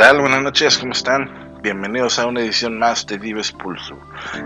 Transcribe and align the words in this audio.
tal? 0.00 0.18
Buenas 0.18 0.42
noches, 0.42 0.78
¿cómo 0.78 0.92
están? 0.92 1.60
Bienvenidos 1.62 2.18
a 2.18 2.26
una 2.26 2.40
edición 2.40 2.78
más 2.78 3.06
de 3.06 3.18
Dives 3.18 3.52
Pulso. 3.52 3.98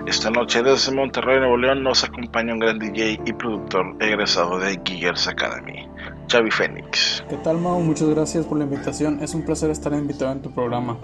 Esta 0.05 0.29
noche 0.29 0.65
desde 0.65 0.92
Monterrey, 0.92 1.38
Nuevo 1.38 1.56
León, 1.56 1.84
nos 1.84 2.02
acompaña 2.02 2.55
un 2.55 2.59
gran 2.59 2.80
DJ 2.80 3.20
y 3.24 3.33
productor 3.34 3.95
egresado 4.01 4.59
de 4.59 4.80
Giggers 4.84 5.29
Academy, 5.29 5.88
Xavi 6.29 6.51
Fénix. 6.51 7.24
¿Qué 7.29 7.37
tal, 7.37 7.59
Mau? 7.59 7.79
Muchas 7.79 8.09
gracias 8.09 8.45
por 8.46 8.59
la 8.59 8.65
invitación. 8.65 9.23
Es 9.23 9.32
un 9.32 9.45
placer 9.45 9.70
estar 9.70 9.93
invitado 9.93 10.32
en 10.32 10.43
tu 10.43 10.51
programa. 10.51 10.98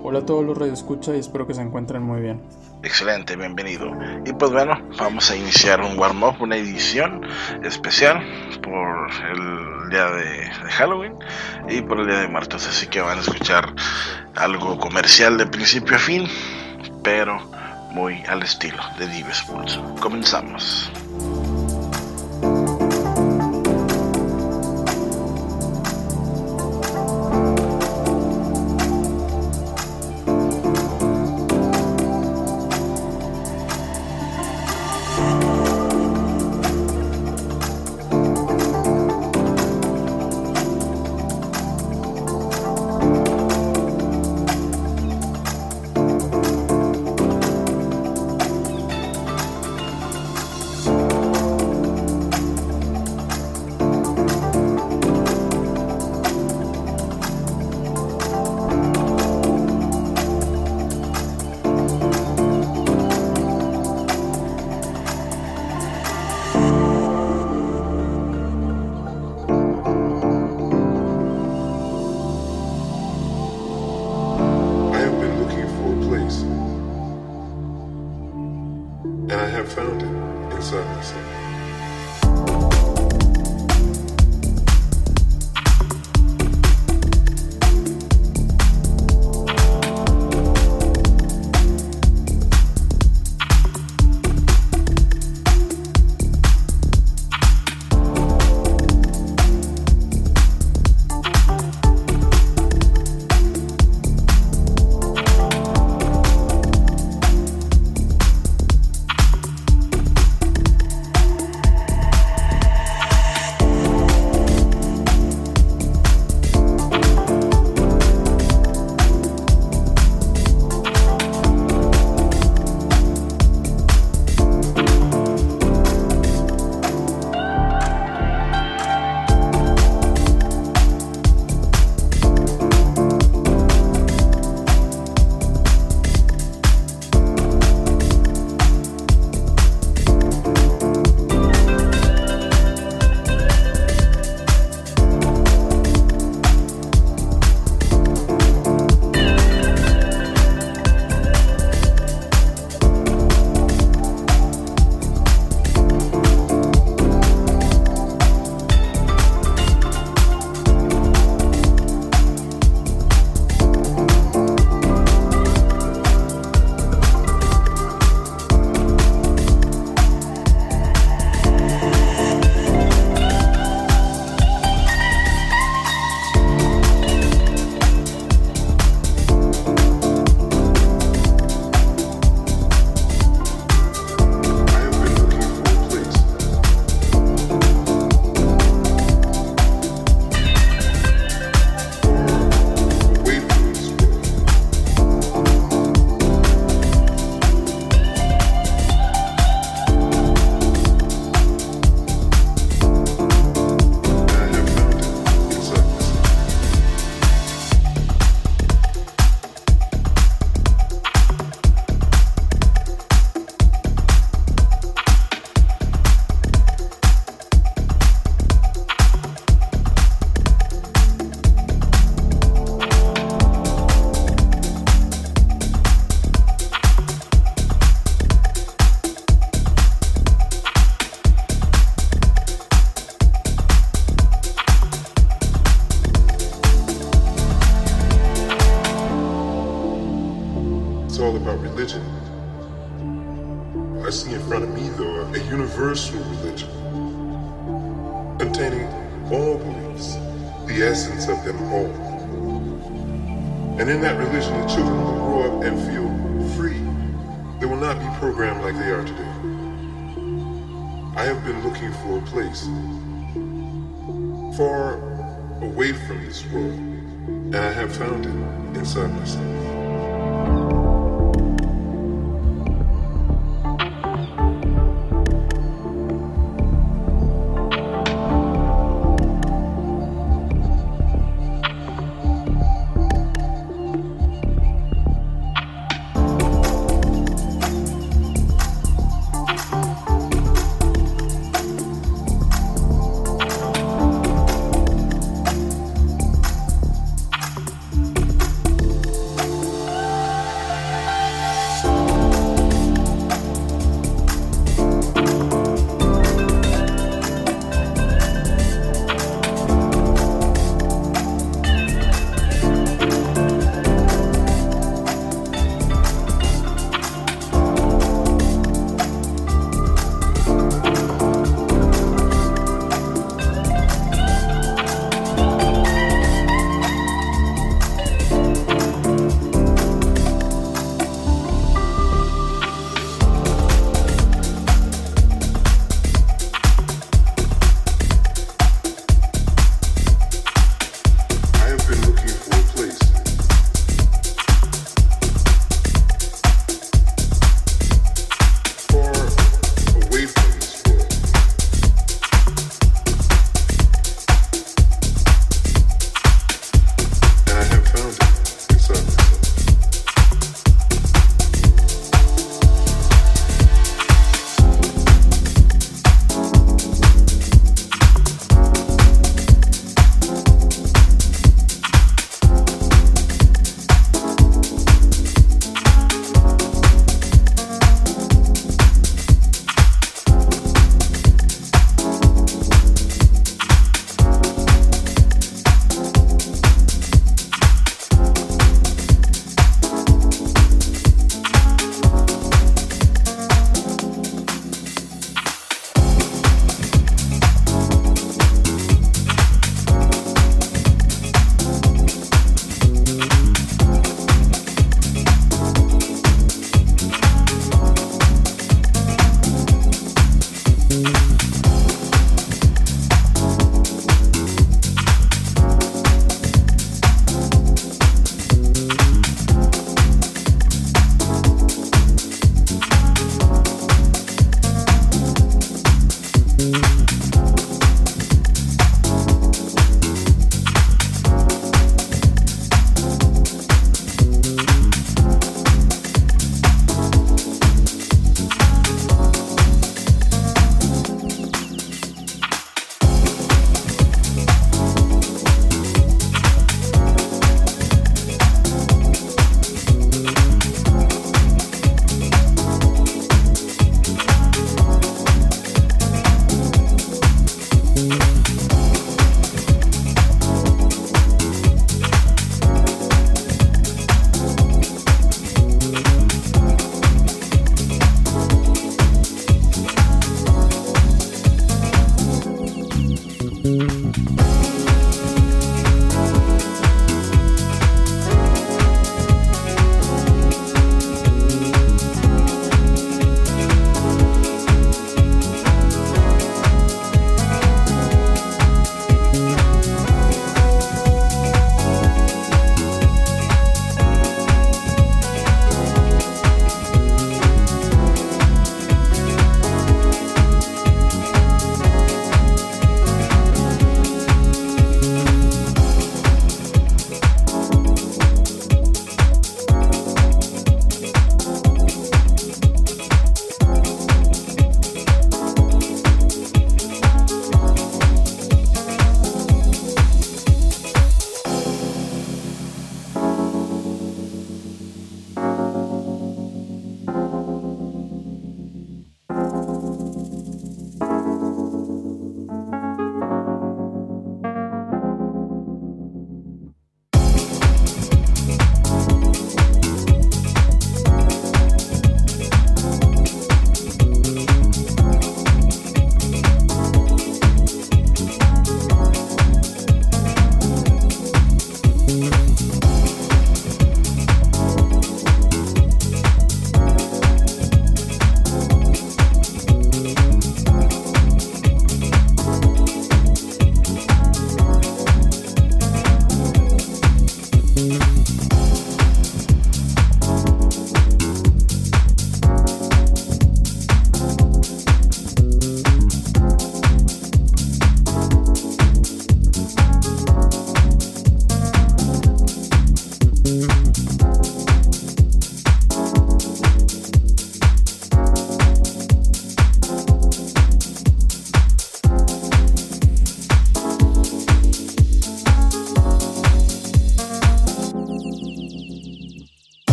Hola 0.00 0.20
a 0.20 0.26
todos 0.26 0.44
los 0.44 0.56
radioescucha 0.56 1.16
y 1.16 1.18
espero 1.18 1.46
que 1.46 1.54
se 1.54 1.60
encuentren 1.60 2.02
muy 2.02 2.20
bien. 2.20 2.40
Excelente, 2.84 3.34
bienvenido. 3.34 3.90
Y 4.24 4.32
pues 4.32 4.52
bueno, 4.52 4.80
vamos 4.96 5.28
a 5.30 5.36
iniciar 5.36 5.80
un 5.80 5.98
warm-up, 5.98 6.40
una 6.40 6.56
edición 6.56 7.22
especial 7.64 8.22
por 8.62 9.10
el 9.32 9.90
día 9.90 10.10
de, 10.10 10.50
Halloween 10.70 11.14
y 11.68 11.82
por 11.82 12.00
el 12.00 12.06
día 12.06 12.20
de 12.20 12.28
muertos. 12.28 12.66
Así 12.68 12.86
que 12.86 13.00
van 13.00 13.18
a 13.18 13.22
escuchar 13.22 13.74
algo 14.36 14.78
comercial 14.78 15.36
de 15.36 15.46
principio 15.46 15.96
a 15.96 15.98
fin, 15.98 16.28
pero 17.02 17.40
muy 17.90 18.22
al 18.28 18.42
estilo 18.44 18.82
de 18.98 19.08
Dives 19.08 19.42
Pulso. 19.42 19.82
Comenzamos. 20.00 20.92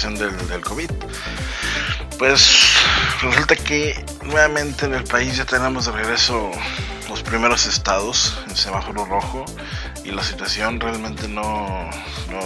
Del, 0.00 0.60
COVID. 0.62 0.90
Pues 2.18 2.58
resulta 3.20 3.54
que 3.54 4.02
nuevamente 4.24 4.86
en 4.86 4.94
el 4.94 5.04
país 5.04 5.36
ya 5.36 5.44
tenemos 5.44 5.86
de 5.86 5.92
regreso 5.92 6.50
los 7.08 7.22
primeros 7.22 7.66
estados 7.66 8.38
en 8.48 8.56
semáforo 8.56 9.04
rojo 9.04 9.44
y 10.04 10.10
la 10.10 10.22
situación 10.22 10.80
realmente 10.80 11.28
no, 11.28 11.90
no, 12.30 12.40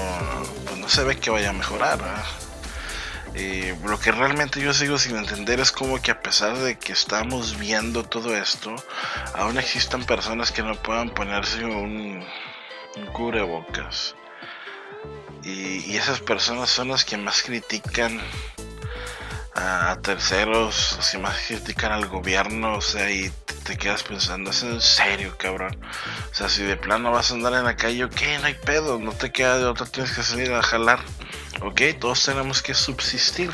pues 0.64 0.78
no 0.78 0.88
se 0.88 1.04
ve 1.04 1.16
que 1.16 1.30
vaya 1.30 1.50
a 1.50 1.52
mejorar. 1.52 2.00
Eh, 3.36 3.76
lo 3.84 3.98
que 3.98 4.12
realmente 4.12 4.60
yo 4.60 4.72
sigo 4.72 4.96
sin 4.98 5.16
entender 5.16 5.58
es 5.58 5.72
como 5.72 6.00
que 6.00 6.12
a 6.12 6.22
pesar 6.22 6.56
de 6.56 6.76
que 6.76 6.92
estamos 6.92 7.58
viendo 7.58 8.04
todo 8.04 8.36
esto, 8.36 8.74
aún 9.34 9.58
existen 9.58 10.04
personas 10.04 10.52
que 10.52 10.62
no 10.62 10.74
puedan 10.76 11.10
ponerse 11.10 11.64
un, 11.64 12.24
cubrebocas. 13.12 13.73
Y, 15.94 15.96
esas 15.96 16.18
personas 16.18 16.70
son 16.70 16.88
las 16.88 17.04
que 17.04 17.16
más 17.16 17.42
critican 17.42 18.20
a, 19.54 19.96
terceros, 20.02 20.94
las 20.96 21.10
que 21.12 21.18
más 21.18 21.36
critican 21.46 21.92
al 21.92 22.08
gobierno, 22.08 22.78
o 22.78 22.80
sea, 22.80 23.08
y 23.12 23.30
te, 23.64 23.78
quedas 23.78 24.02
pensando, 24.02 24.50
es 24.50 24.64
en 24.64 24.80
serio, 24.80 25.36
cabrón. 25.38 25.78
O 26.32 26.34
sea, 26.34 26.48
si 26.48 26.64
de 26.64 26.76
plano 26.76 27.12
vas 27.12 27.30
a 27.30 27.34
andar 27.34 27.54
en 27.54 27.62
la 27.62 27.76
calle, 27.76 28.04
ok, 28.04 28.20
no 28.40 28.46
hay 28.46 28.54
pedo, 28.54 28.98
no 28.98 29.12
te 29.12 29.30
queda 29.30 29.58
de 29.58 29.66
otra, 29.66 29.86
tienes 29.86 30.10
que 30.10 30.24
salir 30.24 30.52
a 30.52 30.64
jalar. 30.64 30.98
Ok, 31.62 31.80
todos 32.00 32.24
tenemos 32.24 32.60
que 32.60 32.74
subsistir. 32.74 33.52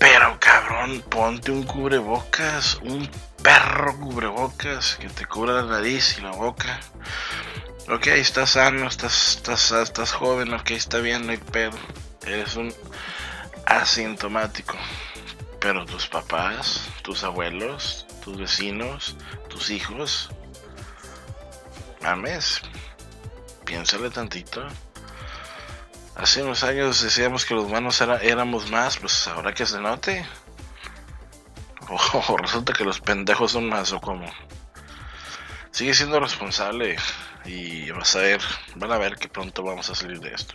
Pero 0.00 0.36
cabrón, 0.40 1.00
ponte 1.08 1.52
un 1.52 1.62
cubrebocas, 1.62 2.80
un 2.82 3.08
perro 3.40 3.96
cubrebocas 4.00 4.96
que 4.96 5.08
te 5.08 5.26
cubra 5.26 5.62
la 5.62 5.62
nariz 5.62 6.16
y 6.18 6.22
la 6.22 6.32
boca. 6.32 6.80
Ok, 7.86 8.06
estás 8.06 8.50
sano, 8.50 8.86
estás, 8.88 9.36
estás, 9.36 9.70
estás 9.70 10.12
joven, 10.12 10.54
ok, 10.54 10.70
está 10.70 10.98
bien, 11.00 11.26
no 11.26 11.32
hay 11.32 11.38
pedo. 11.38 11.76
Eres 12.26 12.56
un 12.56 12.72
asintomático. 13.66 14.74
Pero 15.60 15.84
tus 15.84 16.08
papás, 16.08 16.88
tus 17.02 17.24
abuelos, 17.24 18.06
tus 18.24 18.38
vecinos, 18.38 19.16
tus 19.50 19.68
hijos, 19.68 20.30
mames, 22.00 22.62
piénsale 23.66 24.08
tantito. 24.08 24.66
Hace 26.16 26.42
unos 26.42 26.64
años 26.64 27.02
decíamos 27.02 27.44
que 27.44 27.54
los 27.54 27.64
humanos 27.64 28.00
éramos 28.22 28.70
más, 28.70 28.96
pues 28.96 29.28
ahora 29.28 29.52
que 29.52 29.66
se 29.66 29.78
note. 29.80 30.26
O, 31.86 32.36
resulta 32.38 32.72
que 32.72 32.82
los 32.82 32.98
pendejos 32.98 33.52
son 33.52 33.68
más 33.68 33.92
o 33.92 34.00
como. 34.00 34.24
Sigue 35.74 35.92
siendo 35.92 36.20
responsable 36.20 36.94
y 37.44 37.90
vas 37.90 38.14
a 38.14 38.20
ver, 38.20 38.40
van 38.76 38.92
a 38.92 38.98
ver 38.98 39.16
que 39.16 39.26
pronto 39.26 39.64
vamos 39.64 39.90
a 39.90 39.96
salir 39.96 40.20
de 40.20 40.32
esto. 40.32 40.54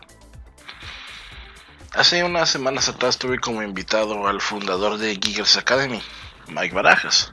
Hace 1.93 2.23
unas 2.23 2.49
semanas 2.49 2.87
atrás 2.87 3.17
tuve 3.17 3.37
como 3.37 3.61
invitado 3.61 4.27
al 4.29 4.39
fundador 4.39 4.97
de 4.97 5.19
Giggers 5.21 5.57
Academy, 5.57 6.01
Mike 6.47 6.73
Barajas. 6.73 7.31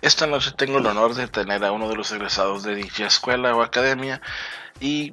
Esta 0.00 0.26
noche 0.26 0.52
tengo 0.56 0.78
el 0.78 0.86
honor 0.86 1.14
de 1.14 1.28
tener 1.28 1.62
a 1.62 1.72
uno 1.72 1.90
de 1.90 1.96
los 1.96 2.10
egresados 2.10 2.62
de 2.62 2.74
dicha 2.74 3.06
escuela 3.06 3.54
o 3.54 3.60
academia 3.60 4.22
y 4.80 5.12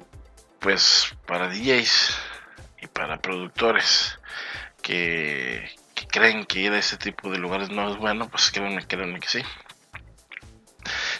pues 0.60 1.14
para 1.26 1.50
DJs 1.50 2.16
para 2.94 3.18
productores 3.18 4.18
que, 4.80 5.68
creen 6.10 6.46
que 6.46 6.60
ir 6.60 6.72
a 6.72 6.78
ese 6.78 6.96
tipo 6.96 7.28
de 7.30 7.36
lugares 7.36 7.68
no 7.68 7.90
es 7.90 7.98
bueno, 7.98 8.30
pues 8.30 8.50
créanme, 8.50 8.86
créanme 8.86 9.20
que 9.20 9.28
sí. 9.28 9.42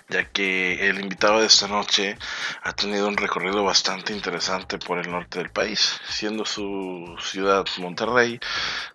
Ya 0.08 0.24
que 0.30 0.88
el 0.88 1.00
invitado 1.00 1.40
de 1.40 1.46
esta 1.46 1.66
noche 1.66 2.18
ha 2.62 2.72
tenido 2.72 3.08
un 3.08 3.16
recorrido 3.16 3.64
bastante 3.64 4.12
interesante 4.12 4.78
por 4.78 4.98
el 4.98 5.10
norte 5.10 5.38
del 5.38 5.50
país, 5.50 6.00
siendo 6.08 6.44
su 6.44 7.16
ciudad 7.20 7.64
Monterrey 7.78 8.38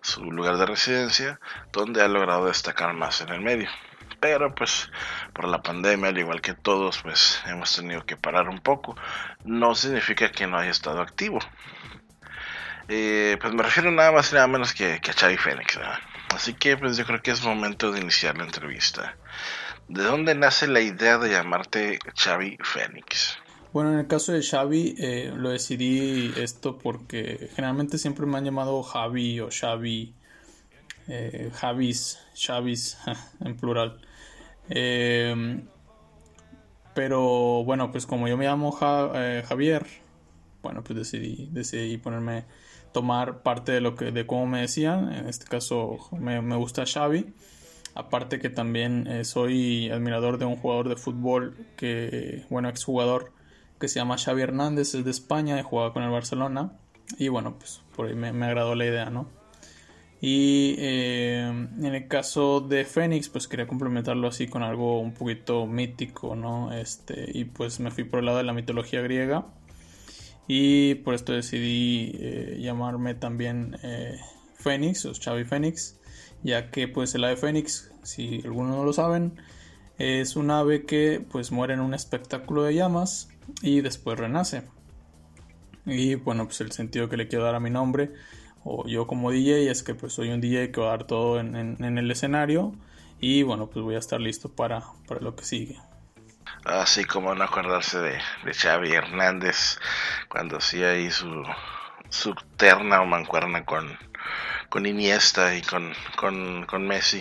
su 0.02 0.24
lugar 0.24 0.56
de 0.56 0.66
residencia, 0.66 1.40
donde 1.72 2.02
ha 2.02 2.08
logrado 2.08 2.46
destacar 2.46 2.94
más 2.94 3.20
en 3.20 3.30
el 3.30 3.40
medio 3.40 3.68
pero 4.20 4.54
pues 4.54 4.90
por 5.32 5.48
la 5.48 5.62
pandemia, 5.62 6.10
al 6.10 6.18
igual 6.18 6.42
que 6.42 6.52
todos, 6.52 7.00
pues 7.02 7.42
hemos 7.46 7.74
tenido 7.74 8.04
que 8.04 8.18
parar 8.18 8.50
un 8.50 8.58
poco. 8.58 8.94
No 9.44 9.74
significa 9.74 10.30
que 10.30 10.46
no 10.46 10.58
haya 10.58 10.70
estado 10.70 11.00
activo, 11.00 11.38
eh, 12.88 13.38
pues 13.40 13.54
me 13.54 13.62
refiero 13.62 13.90
nada 13.92 14.10
más 14.10 14.32
y 14.32 14.34
nada 14.34 14.48
menos 14.48 14.74
que, 14.74 14.94
a 14.94 15.12
Xavi 15.12 15.36
Fénix. 15.36 15.78
Así 16.34 16.54
que 16.54 16.76
pues 16.76 16.96
yo 16.96 17.06
creo 17.06 17.22
que 17.22 17.30
es 17.30 17.42
momento 17.42 17.92
de 17.92 18.00
iniciar 18.00 18.36
la 18.36 18.44
entrevista. 18.44 19.16
¿De 19.90 20.04
dónde 20.04 20.36
nace 20.36 20.68
la 20.68 20.80
idea 20.80 21.18
de 21.18 21.30
llamarte 21.30 21.98
Xavi 22.14 22.56
Fénix? 22.62 23.38
Bueno, 23.72 23.92
en 23.92 23.98
el 23.98 24.06
caso 24.06 24.30
de 24.30 24.40
Xavi, 24.40 24.94
eh, 24.98 25.32
lo 25.36 25.50
decidí 25.50 26.32
esto 26.36 26.78
porque 26.78 27.50
generalmente 27.56 27.98
siempre 27.98 28.24
me 28.24 28.38
han 28.38 28.44
llamado 28.44 28.84
Javi 28.84 29.40
o 29.40 29.48
Xavi, 29.50 30.14
eh, 31.08 31.50
Javis, 31.52 32.20
Xavis 32.36 32.98
en 33.44 33.56
plural. 33.56 34.00
Eh, 34.68 35.60
pero 36.94 37.64
bueno, 37.64 37.90
pues 37.90 38.06
como 38.06 38.28
yo 38.28 38.36
me 38.36 38.44
llamo 38.44 38.78
eh, 39.16 39.42
Javier, 39.48 39.86
bueno, 40.62 40.84
pues 40.84 41.00
decidí, 41.00 41.48
decidí 41.50 41.98
ponerme, 41.98 42.44
tomar 42.92 43.42
parte 43.42 43.72
de 43.72 43.80
lo 43.80 43.96
que, 43.96 44.12
de 44.12 44.24
cómo 44.24 44.46
me 44.46 44.60
decían. 44.60 45.12
En 45.12 45.28
este 45.28 45.46
caso 45.46 45.98
me, 46.12 46.40
me 46.42 46.54
gusta 46.54 46.84
Xavi. 46.86 47.34
Aparte 47.94 48.38
que 48.38 48.50
también 48.50 49.06
eh, 49.06 49.24
soy 49.24 49.90
admirador 49.90 50.38
de 50.38 50.44
un 50.44 50.56
jugador 50.56 50.88
de 50.88 50.96
fútbol 50.96 51.56
que, 51.76 52.44
bueno, 52.48 52.68
exjugador 52.68 53.32
que 53.80 53.88
se 53.88 53.98
llama 53.98 54.18
Xavi 54.18 54.42
Hernández, 54.42 54.94
es 54.94 55.04
de 55.04 55.10
España 55.10 55.58
y 55.58 55.62
jugaba 55.62 55.92
con 55.92 56.02
el 56.02 56.10
Barcelona. 56.10 56.72
Y 57.18 57.28
bueno, 57.28 57.58
pues 57.58 57.82
por 57.96 58.06
ahí 58.06 58.14
me, 58.14 58.32
me 58.32 58.46
agradó 58.46 58.74
la 58.74 58.86
idea, 58.86 59.10
¿no? 59.10 59.28
Y 60.20 60.76
eh, 60.78 61.48
en 61.48 61.84
el 61.84 62.06
caso 62.06 62.60
de 62.60 62.84
Fénix, 62.84 63.30
pues 63.30 63.48
quería 63.48 63.66
complementarlo 63.66 64.28
así 64.28 64.46
con 64.46 64.62
algo 64.62 65.00
un 65.00 65.14
poquito 65.14 65.66
mítico, 65.66 66.36
¿no? 66.36 66.72
Este, 66.72 67.30
y 67.32 67.46
pues 67.46 67.80
me 67.80 67.90
fui 67.90 68.04
por 68.04 68.20
el 68.20 68.26
lado 68.26 68.38
de 68.38 68.44
la 68.44 68.52
mitología 68.52 69.00
griega. 69.00 69.46
Y 70.46 70.96
por 70.96 71.14
esto 71.14 71.32
decidí 71.32 72.12
eh, 72.20 72.58
llamarme 72.60 73.14
también 73.14 73.76
Fénix 74.54 75.06
o 75.06 75.12
Xavi 75.14 75.44
Fénix, 75.44 75.99
ya 76.42 76.70
que 76.70 76.88
pues 76.88 77.14
el 77.14 77.24
ave 77.24 77.36
Fénix, 77.36 77.90
si 78.02 78.40
algunos 78.44 78.76
no 78.76 78.84
lo 78.84 78.92
saben, 78.92 79.40
es 79.98 80.36
un 80.36 80.50
ave 80.50 80.86
que 80.86 81.24
pues 81.30 81.52
muere 81.52 81.74
en 81.74 81.80
un 81.80 81.94
espectáculo 81.94 82.62
de 82.62 82.74
llamas 82.74 83.28
y 83.62 83.80
después 83.80 84.18
renace. 84.18 84.62
Y 85.84 86.14
bueno, 86.14 86.46
pues 86.46 86.60
el 86.60 86.72
sentido 86.72 87.08
que 87.08 87.16
le 87.16 87.28
quiero 87.28 87.44
dar 87.44 87.54
a 87.54 87.60
mi 87.60 87.70
nombre 87.70 88.12
o 88.64 88.86
yo 88.86 89.06
como 89.06 89.30
DJ 89.30 89.70
es 89.70 89.82
que 89.82 89.94
pues 89.94 90.12
soy 90.12 90.30
un 90.30 90.40
DJ 90.40 90.70
que 90.70 90.80
va 90.80 90.88
a 90.88 90.90
dar 90.90 91.04
todo 91.04 91.40
en, 91.40 91.98
el 91.98 92.10
escenario 92.10 92.74
y 93.18 93.42
bueno 93.42 93.68
pues 93.68 93.82
voy 93.84 93.94
a 93.94 93.98
estar 93.98 94.20
listo 94.20 94.54
para, 94.54 94.82
para 95.06 95.20
lo 95.20 95.34
que 95.34 95.44
sigue. 95.44 95.78
Así 96.64 97.04
como 97.04 97.34
no 97.34 97.44
acordarse 97.44 97.98
de, 98.00 98.18
de 98.44 98.54
Xavi 98.54 98.92
Hernández 98.92 99.78
cuando 100.28 100.58
hacía 100.58 100.90
ahí 100.90 101.10
su, 101.10 101.42
su 102.10 102.34
terna 102.56 103.00
o 103.00 103.06
mancuerna 103.06 103.64
con, 103.64 103.96
con 104.70 104.86
Iniesta 104.86 105.54
y 105.54 105.60
con, 105.60 105.92
con, 106.16 106.64
con 106.64 106.86
Messi. 106.86 107.20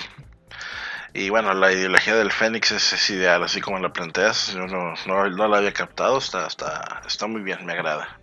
Y 1.14 1.30
bueno, 1.30 1.54
la 1.54 1.74
ideología 1.74 2.16
del 2.16 2.32
Fénix 2.32 2.72
es, 2.72 3.10
ideal, 3.10 3.44
así 3.44 3.60
como 3.60 3.80
la 3.80 3.92
planteas. 3.92 4.54
Yo 4.54 4.68
no, 4.68 4.94
no, 5.08 5.30
no 5.30 5.48
la 5.48 5.58
había 5.58 5.74
captado, 5.74 6.20
está, 6.20 6.48
está, 6.48 7.02
está 7.06 7.28
muy 7.28 7.42
bien, 7.42 7.66
me 7.66 7.74
agrada. 7.74 8.20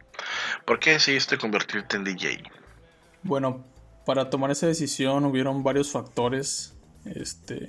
¿Por 0.65 0.79
qué 0.79 0.93
decidiste 0.93 1.37
convertirte 1.37 1.97
en 1.97 2.05
DJ? 2.05 2.43
Bueno, 3.23 3.67
para 4.07 4.31
tomar 4.31 4.53
esa 4.53 4.69
decisión 4.69 5.25
hubieron 5.25 5.65
varios 5.65 5.91
factores 5.91 6.77
este, 7.05 7.69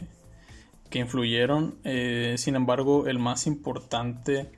que 0.91 0.99
influyeron. 0.99 1.79
Eh, 1.83 2.35
sin 2.37 2.55
embargo, 2.55 3.07
el 3.07 3.17
más 3.17 3.47
importante 3.47 4.51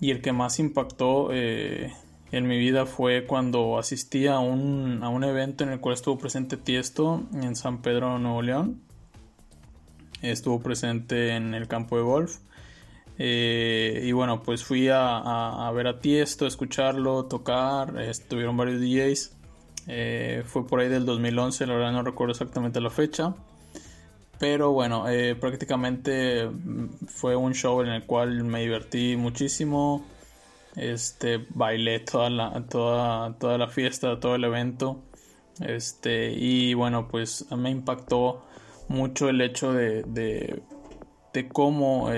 y 0.00 0.12
el 0.12 0.22
que 0.22 0.32
más 0.32 0.60
impactó 0.60 1.30
eh, 1.32 1.92
en 2.32 2.46
mi 2.46 2.58
vida 2.58 2.86
fue 2.86 3.26
cuando 3.26 3.78
asistí 3.78 4.26
a 4.26 4.38
un, 4.38 5.02
a 5.02 5.08
un 5.08 5.24
evento 5.24 5.64
en 5.64 5.70
el 5.70 5.80
cual 5.80 5.94
estuvo 5.94 6.18
presente 6.18 6.56
Tiesto 6.56 7.22
en 7.34 7.56
San 7.56 7.82
Pedro, 7.82 8.18
Nuevo 8.18 8.42
León. 8.42 8.82
Estuvo 10.22 10.60
presente 10.60 11.36
en 11.36 11.54
el 11.54 11.68
campo 11.68 11.96
de 11.96 12.02
golf. 12.02 12.38
Eh, 13.18 14.00
y 14.02 14.12
bueno, 14.12 14.42
pues 14.42 14.64
fui 14.64 14.88
a, 14.90 15.70
ver 15.74 15.86
a 15.86 16.00
Tiesto, 16.00 16.44
a 16.44 16.48
escucharlo, 16.48 17.26
tocar. 17.26 18.00
Estuvieron 18.00 18.56
varios 18.56 18.80
DJs. 18.80 19.36
Eh, 19.86 20.42
fue 20.46 20.66
por 20.66 20.80
ahí 20.80 20.88
del 20.88 21.04
2011, 21.04 21.66
la 21.66 21.74
verdad 21.74 21.92
no 21.92 22.02
recuerdo 22.02 22.32
exactamente 22.32 22.80
la 22.80 22.90
fecha. 22.90 23.34
Pero 24.38 24.72
bueno, 24.72 25.08
eh, 25.08 25.36
prácticamente 25.36 26.46
mm, 26.48 27.06
fue 27.06 27.36
un 27.36 27.54
show 27.54 27.82
en 27.82 27.88
el 27.88 28.04
cual 28.04 28.44
me 28.44 28.60
divertí 28.60 29.16
muchísimo. 29.16 30.04
Este, 30.76 31.46
bailé 31.50 32.00
toda 32.00 32.30
la, 32.30 32.66
toda, 32.68 33.38
toda 33.38 33.58
la 33.58 33.68
fiesta, 33.68 34.18
todo 34.20 34.34
el 34.34 34.44
evento. 34.44 35.02
Este, 35.60 36.32
y 36.32 36.74
bueno, 36.74 37.08
pues 37.08 37.46
me 37.52 37.70
impactó 37.70 38.44
mucho 38.88 39.28
el 39.28 39.40
hecho 39.40 39.72
de, 39.72 40.02
de, 40.02 40.62
de 41.32 41.48
cómo 41.48 42.10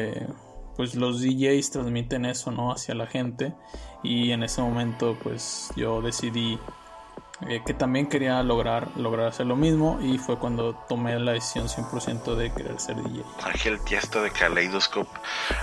pues 0.76 0.94
los 0.94 1.22
DJs 1.22 1.70
transmiten 1.70 2.26
eso, 2.26 2.50
¿no? 2.50 2.70
Hacia 2.72 2.94
la 2.94 3.06
gente. 3.06 3.54
Y 4.02 4.30
en 4.30 4.42
ese 4.42 4.60
momento, 4.60 5.16
pues 5.22 5.70
yo 5.76 6.02
decidí 6.02 6.58
eh, 7.48 7.62
que 7.64 7.74
también 7.74 8.06
quería 8.06 8.42
lograr, 8.42 8.88
lograr 8.96 9.28
hacer 9.28 9.46
lo 9.46 9.56
mismo. 9.56 9.98
Y 10.00 10.18
fue 10.18 10.38
cuando 10.38 10.74
tomé 10.88 11.18
la 11.18 11.32
decisión 11.32 11.68
100% 11.68 12.34
de 12.34 12.52
querer 12.52 12.78
ser 12.80 12.96
DJ. 12.96 13.22
Ángel 13.44 13.80
Tiesto 13.80 14.22
de 14.22 14.30
Kaleidoscope, 14.30 15.10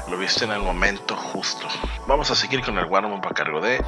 lo 0.10 0.18
viste 0.18 0.46
en 0.46 0.52
el 0.52 0.62
momento 0.62 1.16
justo. 1.16 1.68
Vamos 2.08 2.32
a 2.32 2.36
seguir 2.36 2.62
con 2.62 2.78
el 2.78 2.86
warm 2.86 3.14
up 3.14 3.26
a 3.26 3.34
cargo 3.34 3.62
de 3.62 3.80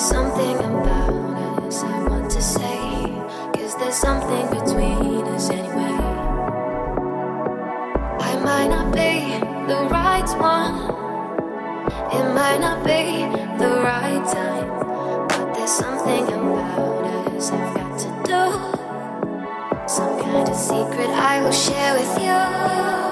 something 0.00 0.56
about 0.56 1.62
us 1.64 1.82
I 1.82 2.08
want 2.08 2.30
to 2.30 2.40
say 2.40 2.80
there's 3.78 3.94
something 3.94 4.46
between 4.50 5.24
us 5.34 5.50
anyway. 5.50 5.96
I 8.28 8.40
might 8.42 8.68
not 8.68 8.94
be 8.94 9.29
the 9.70 9.84
right 9.84 10.28
one, 10.36 10.74
it 12.10 12.34
might 12.34 12.58
not 12.58 12.82
be 12.82 13.22
the 13.62 13.70
right 13.84 14.24
time, 14.26 15.28
but 15.28 15.54
there's 15.54 15.70
something 15.70 16.24
about 16.26 17.06
us 17.36 17.52
I've 17.52 17.74
got 17.76 17.96
to 18.00 18.08
do. 18.30 18.42
Some 19.86 20.20
kind 20.22 20.48
of 20.48 20.56
secret 20.56 21.10
I 21.10 21.40
will 21.44 21.52
share 21.52 21.94
with 21.94 22.18
you. 22.18 23.09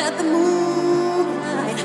Under 0.00 0.16
the 0.16 0.24
moonlight, 0.24 1.78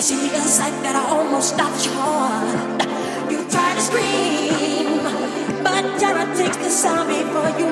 see 0.00 0.34
a 0.34 0.40
sight 0.40 0.74
that 0.82 0.96
I 0.96 1.08
almost 1.16 1.50
stops 1.54 1.86
your 1.86 1.94
heart. 1.94 2.82
You 3.30 3.48
try 3.48 3.74
to 3.74 3.80
scream, 3.80 5.62
but 5.62 6.00
terror 6.00 6.26
takes 6.34 6.56
the 6.56 6.68
sound 6.68 7.10
before 7.10 7.50
you 7.60 7.69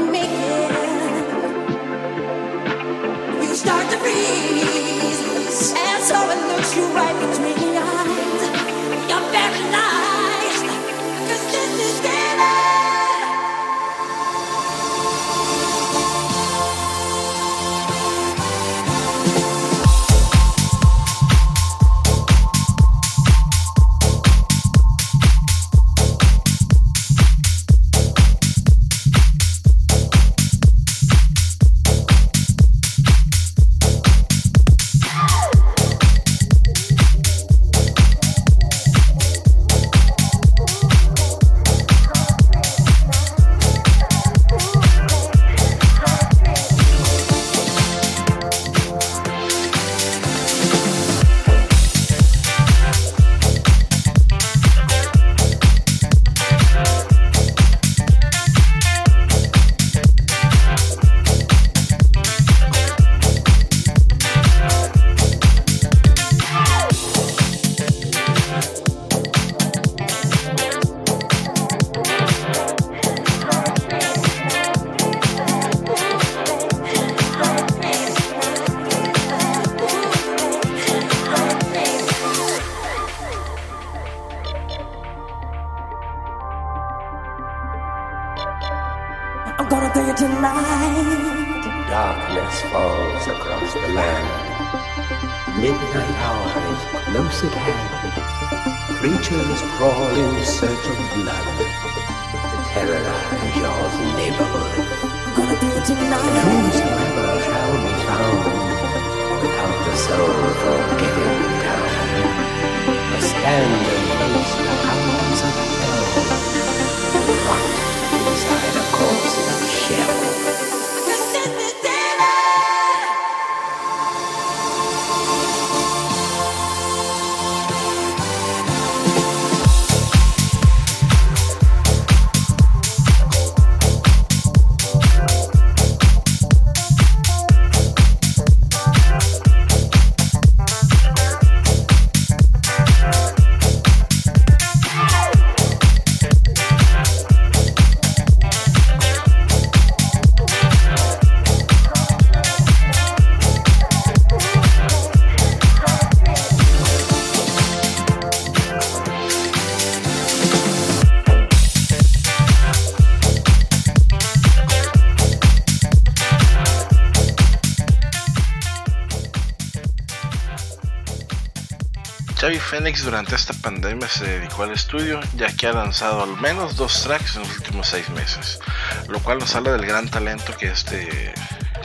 Xavi 172.49 172.61
Phoenix 172.61 173.05
durante 173.05 173.35
esta 173.35 173.53
pandemia 173.53 174.09
se 174.09 174.25
dedicó 174.25 174.63
al 174.63 174.71
estudio 174.71 175.21
ya 175.37 175.55
que 175.55 175.67
ha 175.67 175.73
lanzado 175.75 176.23
al 176.23 176.35
menos 176.41 176.77
dos 176.77 177.03
tracks 177.03 177.37
en 177.37 177.43
los 177.43 177.59
últimos 177.59 177.89
seis 177.89 178.09
meses, 178.09 178.59
lo 179.07 179.21
cual 179.21 179.39
nos 179.39 179.55
habla 179.55 179.73
del 179.73 179.85
gran 179.85 180.09
talento 180.09 180.57
que 180.57 180.69
este 180.69 181.35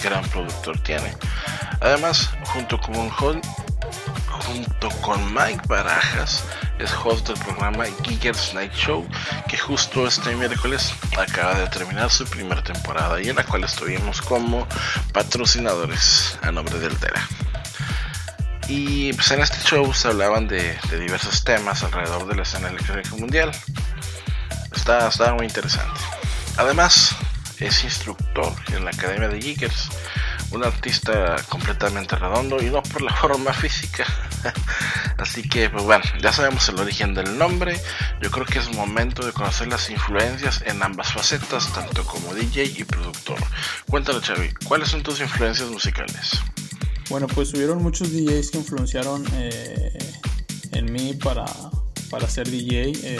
gran 0.01 0.23
productor 0.29 0.79
tiene. 0.79 1.17
Además, 1.81 2.29
junto 2.45 2.79
con, 2.79 2.95
Hol- 3.11 3.41
junto 4.29 4.89
con 5.01 5.33
Mike 5.33 5.63
Barajas, 5.67 6.45
es 6.79 6.93
host 7.03 7.27
del 7.27 7.39
programa 7.39 7.83
Giggers 8.03 8.53
Night 8.53 8.71
Show, 8.73 9.05
que 9.49 9.57
justo 9.57 10.07
este 10.07 10.33
miércoles 10.33 10.93
acaba 11.17 11.55
de 11.55 11.67
terminar 11.67 12.09
su 12.09 12.23
primera 12.23 12.63
temporada 12.63 13.21
y 13.21 13.27
en 13.27 13.35
la 13.35 13.43
cual 13.43 13.65
estuvimos 13.65 14.21
como 14.21 14.65
patrocinadores 15.11 16.37
a 16.41 16.53
nombre 16.53 16.79
del 16.79 16.95
Tera. 16.97 17.27
Y 18.75 19.13
pues 19.13 19.29
en 19.29 19.39
este 19.39 19.59
show 19.59 19.93
se 19.93 20.07
hablaban 20.07 20.47
de, 20.47 20.75
diversos 20.99 21.43
temas 21.43 21.83
alrededor 21.83 22.25
de 22.25 22.33
la 22.33 22.41
escena 22.41 22.69
electrónica 22.69 23.15
mundial. 23.17 23.51
Está, 24.75 25.09
está 25.09 25.31
muy 25.35 25.45
interesante. 25.45 26.01
Además, 26.57 27.15
es 27.59 27.83
instructor 27.83 28.51
en 28.75 28.83
la 28.83 28.89
Academia 28.89 29.27
de 29.27 29.39
Giggers, 29.39 29.89
un 30.49 30.63
artista 30.63 31.35
completamente 31.49 32.15
redondo 32.15 32.59
y 32.63 32.71
no 32.71 32.81
por 32.81 33.03
la 33.03 33.13
forma 33.21 33.53
física. 33.53 34.07
Así 35.19 35.47
que, 35.47 35.69
pues 35.69 35.83
bueno, 35.83 36.03
ya 36.19 36.33
sabemos 36.33 36.67
el 36.69 36.79
origen 36.79 37.13
del 37.13 37.37
nombre. 37.37 37.79
Yo 38.23 38.31
creo 38.31 38.47
que 38.47 38.57
es 38.57 38.73
momento 38.73 39.23
de 39.23 39.33
conocer 39.33 39.67
las 39.67 39.87
influencias 39.91 40.63
en 40.65 40.81
ambas 40.81 41.13
facetas, 41.13 41.71
tanto 41.73 42.03
como 42.05 42.33
DJ 42.33 42.63
y 42.75 42.83
productor. 42.85 43.37
Cuéntalo, 43.87 44.19
Xavi, 44.19 44.51
¿cuáles 44.65 44.89
son 44.89 45.03
tus 45.03 45.21
influencias 45.21 45.69
musicales? 45.69 46.41
Bueno, 47.13 47.27
pues 47.27 47.53
hubieron 47.53 47.83
muchos 47.83 48.11
DJs 48.11 48.49
que 48.49 48.57
influenciaron 48.57 49.23
eh, 49.33 49.95
en 50.71 50.91
mí 50.91 51.13
para, 51.13 51.45
para 52.09 52.27
ser 52.27 52.49
DJ 52.49 52.91
eh, 53.03 53.19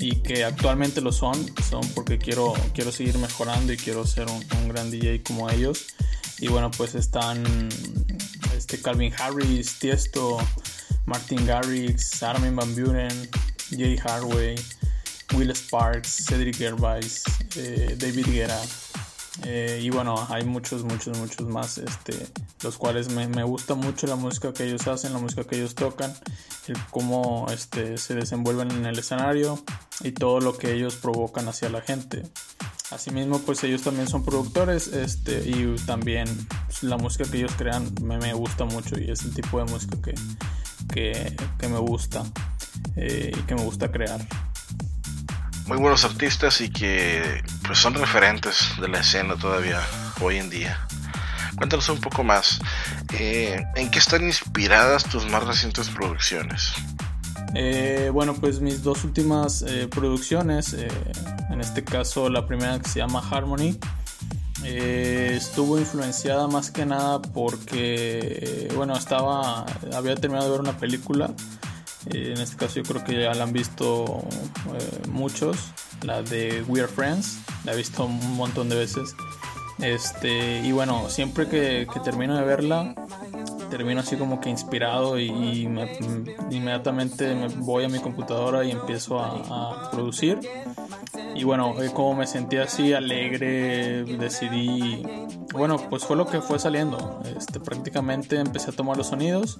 y 0.00 0.16
que 0.22 0.44
actualmente 0.44 1.00
lo 1.00 1.12
son, 1.12 1.36
son 1.70 1.88
porque 1.94 2.18
quiero, 2.18 2.54
quiero 2.74 2.90
seguir 2.90 3.16
mejorando 3.18 3.72
y 3.72 3.76
quiero 3.76 4.04
ser 4.04 4.26
un, 4.28 4.68
gran 4.68 4.90
DJ 4.90 5.22
como 5.22 5.48
ellos. 5.48 5.86
Y 6.40 6.48
bueno, 6.48 6.72
pues 6.72 6.96
están 6.96 7.68
este 8.56 8.82
Calvin 8.82 9.14
Harris, 9.16 9.78
Tiesto, 9.78 10.38
Martin 11.06 11.46
Garrix, 11.46 12.20
Armin 12.24 12.56
Van 12.56 12.74
Buren, 12.74 13.30
Jay 13.70 13.96
Harway, 14.04 14.56
Will 15.32 15.52
Sparks, 15.52 16.24
Cedric 16.26 16.56
Gervais, 16.56 17.22
eh, 17.54 17.94
David 17.96 18.26
Guerra. 18.26 18.60
Eh, 19.44 19.80
y 19.82 19.90
bueno, 19.90 20.26
hay 20.30 20.44
muchos, 20.44 20.84
muchos, 20.84 21.16
muchos 21.18 21.46
más, 21.46 21.78
este, 21.78 22.14
los 22.62 22.76
cuales 22.76 23.10
me, 23.10 23.28
me, 23.28 23.44
gusta 23.44 23.74
mucho 23.74 24.06
la 24.06 24.16
música 24.16 24.52
que 24.52 24.64
ellos 24.64 24.86
hacen, 24.88 25.12
la 25.12 25.18
música 25.18 25.44
que 25.44 25.56
ellos 25.56 25.74
tocan, 25.74 26.12
el 26.66 26.76
cómo 26.90 27.46
este, 27.50 27.98
se 27.98 28.14
desenvuelven 28.14 28.70
en 28.72 28.86
el 28.86 28.98
escenario 28.98 29.62
y 30.02 30.12
todo 30.12 30.40
lo 30.40 30.56
que 30.56 30.74
ellos 30.74 30.96
provocan 30.96 31.48
hacia 31.48 31.68
la 31.68 31.80
gente. 31.80 32.22
Asimismo, 32.90 33.38
pues 33.40 33.62
ellos 33.64 33.82
también 33.82 34.08
son 34.08 34.24
productores 34.24 34.88
este, 34.88 35.48
y 35.48 35.76
también 35.86 36.26
pues, 36.66 36.82
la 36.82 36.96
música 36.96 37.30
que 37.30 37.38
ellos 37.38 37.52
crean 37.56 37.92
me, 38.02 38.18
me, 38.18 38.32
gusta 38.32 38.64
mucho 38.64 38.98
y 38.98 39.10
es 39.10 39.22
el 39.24 39.34
tipo 39.34 39.58
de 39.58 39.70
música 39.70 39.98
que, 40.02 40.14
que, 40.92 41.36
que 41.58 41.68
me 41.68 41.78
gusta 41.78 42.24
eh, 42.96 43.30
y 43.38 43.42
que 43.42 43.54
me 43.54 43.62
gusta 43.62 43.92
crear 43.92 44.20
muy 45.68 45.76
buenos 45.76 46.04
artistas 46.04 46.62
y 46.62 46.70
que 46.70 47.42
pues 47.66 47.78
son 47.78 47.92
referentes 47.92 48.72
de 48.80 48.88
la 48.88 49.00
escena 49.00 49.36
todavía 49.36 49.80
hoy 50.20 50.38
en 50.38 50.48
día. 50.48 50.86
Cuéntanos 51.56 51.88
un 51.90 52.00
poco 52.00 52.24
más, 52.24 52.58
eh, 53.12 53.62
¿en 53.76 53.90
qué 53.90 53.98
están 53.98 54.24
inspiradas 54.24 55.04
tus 55.04 55.26
más 55.26 55.44
recientes 55.44 55.90
producciones? 55.90 56.72
Eh, 57.54 58.10
bueno, 58.12 58.34
pues 58.34 58.60
mis 58.60 58.82
dos 58.82 59.04
últimas 59.04 59.62
eh, 59.62 59.88
producciones, 59.88 60.74
en 60.74 61.60
este 61.60 61.84
caso 61.84 62.30
la 62.30 62.46
primera 62.46 62.78
que 62.78 62.88
se 62.88 63.00
llama 63.00 63.22
Harmony, 63.30 63.78
estuvo 64.64 65.78
influenciada 65.78 66.48
más 66.48 66.70
que 66.70 66.86
nada 66.86 67.20
porque, 67.20 68.70
bueno, 68.74 68.96
estaba, 68.96 69.66
había 69.94 70.16
terminado 70.16 70.46
de 70.46 70.52
ver 70.52 70.60
una 70.60 70.78
película, 70.78 71.30
en 72.10 72.38
este 72.38 72.56
caso 72.56 72.76
yo 72.76 72.82
creo 72.82 73.04
que 73.04 73.22
ya 73.22 73.34
la 73.34 73.44
han 73.44 73.52
visto 73.52 74.22
muchos, 75.10 75.56
la 76.02 76.22
de 76.22 76.62
We 76.68 76.80
Are 76.80 76.88
Friends, 76.88 77.38
la 77.64 77.72
he 77.72 77.76
visto 77.76 78.04
un 78.04 78.36
montón 78.36 78.68
de 78.68 78.76
veces. 78.76 79.14
Este, 79.80 80.60
y 80.64 80.72
bueno, 80.72 81.08
siempre 81.08 81.48
que, 81.48 81.86
termino 82.02 82.36
de 82.36 82.44
verla, 82.44 82.94
termino 83.70 84.00
así 84.00 84.16
como 84.16 84.40
que 84.40 84.50
inspirado 84.50 85.18
y, 85.18 85.28
inmediatamente 86.50 87.34
me 87.34 87.48
voy 87.48 87.84
a 87.84 87.88
mi 87.88 88.00
computadora 88.00 88.64
y 88.64 88.72
empiezo 88.72 89.20
a, 89.20 89.90
producir. 89.90 90.40
Y 91.34 91.44
bueno, 91.44 91.80
eh, 91.80 91.90
como 91.94 92.14
me 92.16 92.26
sentí 92.26 92.56
así 92.56 92.92
alegre, 92.92 94.02
decidí, 94.04 95.04
bueno, 95.52 95.76
pues 95.88 96.04
fue 96.04 96.16
lo 96.16 96.26
que 96.26 96.40
fue 96.40 96.58
saliendo. 96.58 97.20
Este, 97.36 97.60
prácticamente 97.60 98.40
empecé 98.40 98.70
a 98.70 98.72
tomar 98.72 98.96
los 98.96 99.08
sonidos 99.08 99.58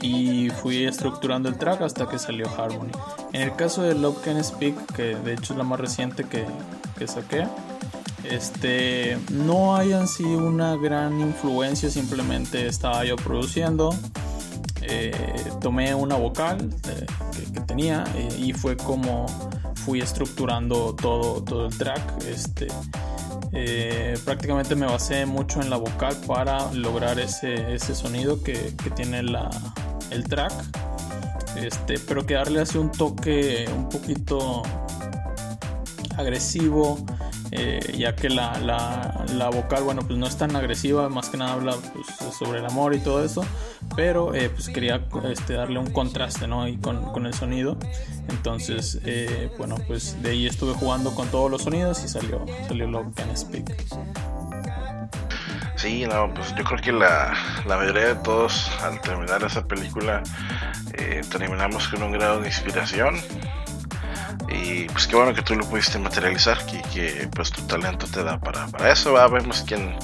y 0.00 0.50
fui 0.50 0.84
estructurando 0.84 1.48
el 1.48 1.56
track 1.56 1.82
hasta 1.82 2.08
que 2.08 2.18
salió 2.18 2.48
Harmony. 2.56 2.90
En 3.32 3.42
el 3.42 3.56
caso 3.56 3.82
de 3.82 3.94
Love 3.94 4.20
Can 4.22 4.42
Speak, 4.42 4.74
que 4.94 5.14
de 5.16 5.34
hecho 5.34 5.52
es 5.52 5.58
la 5.58 5.64
más 5.64 5.80
reciente 5.80 6.24
que, 6.24 6.44
que 6.98 7.06
saqué, 7.06 7.46
este, 8.24 9.18
no 9.30 9.76
hay 9.76 9.92
así 9.92 10.24
una 10.24 10.76
gran 10.76 11.20
influencia, 11.20 11.88
simplemente 11.88 12.66
estaba 12.66 13.04
yo 13.04 13.16
produciendo. 13.16 13.94
Eh, 14.82 15.12
tomé 15.60 15.94
una 15.94 16.16
vocal 16.16 16.70
eh, 16.88 17.06
que, 17.52 17.60
tenía 17.60 18.04
eh, 18.14 18.28
y 18.38 18.52
fue 18.52 18.76
como 18.76 19.26
fui 19.74 20.00
estructurando 20.00 20.94
todo, 20.94 21.42
todo 21.42 21.66
el 21.66 21.78
track. 21.78 22.00
Este, 22.26 22.68
prácticamente 24.24 24.74
me 24.74 24.86
basé 24.86 25.24
mucho 25.24 25.60
en 25.60 25.70
la 25.70 25.76
vocal 25.76 26.16
para 26.26 26.70
lograr 26.72 27.18
ese, 27.18 27.74
ese 27.74 27.94
sonido 27.94 28.42
que, 28.42 28.74
que 28.82 28.90
tiene 28.90 29.22
la, 29.22 29.48
el 30.10 30.24
track. 30.24 30.52
Este, 31.56 31.98
pero 31.98 32.24
que 32.24 32.34
darle 32.34 32.60
así 32.60 32.78
un 32.78 32.92
toque 32.92 33.68
un 33.74 33.88
poquito 33.88 34.62
agresivo 36.16 37.04
eh, 37.50 37.94
ya 37.96 38.14
que 38.14 38.28
la, 38.28 38.58
la, 38.58 39.48
vocal, 39.48 39.82
bueno, 39.82 40.02
pues 40.02 40.18
no 40.18 40.26
es 40.26 40.36
tan 40.36 40.54
agresiva, 40.54 41.08
más 41.08 41.30
que 41.30 41.38
nada 41.38 41.54
habla 41.54 41.74
pues, 41.94 42.06
sobre 42.36 42.58
el 42.58 42.66
amor 42.66 42.94
y 42.94 42.98
todo 42.98 43.24
eso, 43.24 43.42
pero 43.96 44.34
eh, 44.34 44.50
pues 44.50 44.68
quería 44.68 45.06
este, 45.30 45.54
darle 45.54 45.78
un 45.78 45.90
contraste, 45.90 46.46
¿no? 46.46 46.68
Y 46.68 46.76
con, 46.76 47.04
con 47.12 47.24
el 47.24 47.32
sonido, 47.32 47.78
entonces, 48.28 49.00
eh, 49.06 49.50
bueno, 49.56 49.76
pues 49.86 50.22
de 50.22 50.30
ahí 50.30 50.46
estuve 50.46 50.74
jugando 50.74 51.14
con 51.14 51.28
todos 51.28 51.50
los 51.50 51.62
sonidos 51.62 52.04
y 52.04 52.08
salió, 52.08 52.44
salió 52.66 52.86
Love 52.86 53.14
Speak. 53.34 53.74
Sí, 55.78 56.04
no, 56.06 56.34
pues 56.34 56.52
yo 56.56 56.64
creo 56.64 56.80
que 56.80 56.90
la, 56.90 57.32
la 57.64 57.76
mayoría 57.76 58.08
de 58.08 58.14
todos 58.16 58.68
al 58.82 59.00
terminar 59.00 59.44
esa 59.44 59.64
película 59.64 60.24
terminamos 61.30 61.86
con 61.86 62.02
un 62.02 62.10
grado 62.10 62.40
de 62.40 62.48
inspiración 62.48 63.14
y 64.48 64.84
pues 64.84 65.06
qué 65.06 65.16
bueno 65.16 65.34
que 65.34 65.42
tú 65.42 65.54
lo 65.54 65.68
pudiste 65.68 65.98
materializar, 65.98 66.64
que, 66.66 66.82
que 66.92 67.28
pues 67.34 67.50
tu 67.50 67.62
talento 67.66 68.06
te 68.06 68.22
da 68.22 68.38
para, 68.38 68.66
para 68.68 68.92
eso. 68.92 69.12
Va, 69.12 69.28
vemos 69.28 69.64
quién 69.66 69.96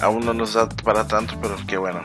aún 0.00 0.24
no 0.24 0.34
nos 0.34 0.54
da 0.54 0.68
para 0.68 1.06
tanto, 1.06 1.38
pero 1.40 1.56
qué 1.66 1.76
bueno. 1.76 2.02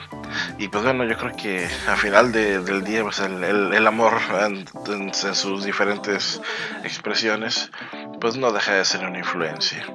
Y 0.57 0.67
pues 0.67 0.83
bueno, 0.83 1.03
yo 1.05 1.17
creo 1.17 1.35
que 1.35 1.67
al 1.87 1.97
final 1.97 2.31
del 2.31 2.83
día, 2.83 3.03
pues 3.03 3.19
el, 3.19 3.43
el, 3.43 3.87
amor 3.87 4.13
en, 4.41 5.13
sus 5.13 5.65
diferentes 5.65 6.41
expresiones, 6.83 7.71
pues 8.19 8.37
no 8.37 8.51
deja 8.51 8.73
de 8.73 8.85
ser 8.85 9.05
una 9.05 9.19
influencia. 9.19 9.85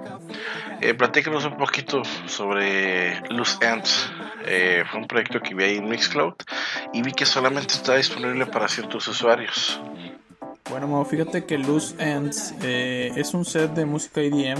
Eh, 0.81 0.93
platícanos 0.93 1.45
un 1.47 1.57
poquito 1.57 2.03
sobre 2.27 3.21
Loose 3.31 3.57
Ends. 3.63 4.11
Eh, 4.45 4.85
fue 4.91 5.01
un 5.01 5.07
proyecto 5.07 5.41
que 5.41 5.55
vi 5.55 5.65
ahí 5.65 5.77
en 5.79 5.89
Mixcloud 5.89 6.35
y 6.93 7.03
vi 7.03 7.13
que 7.13 7.27
solamente 7.27 7.75
está 7.75 7.97
disponible 7.97 8.47
para 8.47 8.69
ciertos 8.69 9.09
usuarios. 9.09 9.81
Bueno, 10.69 11.05
fíjate 11.05 11.45
que 11.45 11.59
Loose 11.59 11.95
Ends 11.99 12.53
eh, 12.63 13.13
es 13.15 13.35
un 13.35 13.45
set 13.45 13.73
de 13.75 13.87
música 13.87 14.21
EDM, 14.21 14.59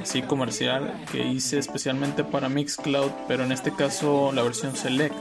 así 0.00 0.22
comercial, 0.22 0.92
que 1.12 1.24
hice 1.24 1.58
especialmente 1.58 2.24
para 2.24 2.48
Mixcloud, 2.48 3.10
pero 3.28 3.44
en 3.44 3.52
este 3.52 3.72
caso 3.72 4.32
la 4.32 4.42
versión 4.42 4.74
Select. 4.74 5.14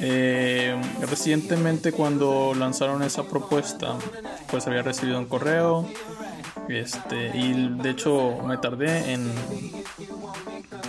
Eh, 0.00 0.74
recientemente 1.02 1.92
cuando 1.92 2.54
lanzaron 2.54 3.02
esa 3.02 3.24
propuesta, 3.24 3.96
pues 4.50 4.66
había 4.66 4.82
recibido 4.82 5.18
un 5.18 5.26
correo, 5.26 5.86
este, 6.68 7.36
y 7.36 7.68
de 7.68 7.90
hecho 7.90 8.38
me 8.46 8.56
tardé 8.56 9.12
en, 9.12 9.30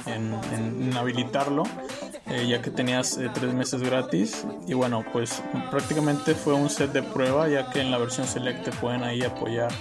en 0.05 0.95
habilitarlo 0.95 1.63
eh, 2.29 2.47
ya 2.47 2.61
que 2.61 2.69
tenías 2.69 3.17
eh, 3.17 3.29
tres 3.33 3.53
meses 3.53 3.81
gratis. 3.81 4.45
Y 4.67 4.73
bueno, 4.73 5.03
pues 5.11 5.41
prácticamente 5.71 6.35
fue 6.35 6.53
un 6.53 6.69
set 6.69 6.91
de 6.91 7.01
prueba, 7.01 7.47
ya 7.47 7.69
que 7.69 7.81
en 7.81 7.91
la 7.91 7.97
versión 7.97 8.27
Select 8.27 8.65
te 8.65 8.71
pueden 8.71 9.03
ahí 9.03 9.23
apoyar 9.23 9.71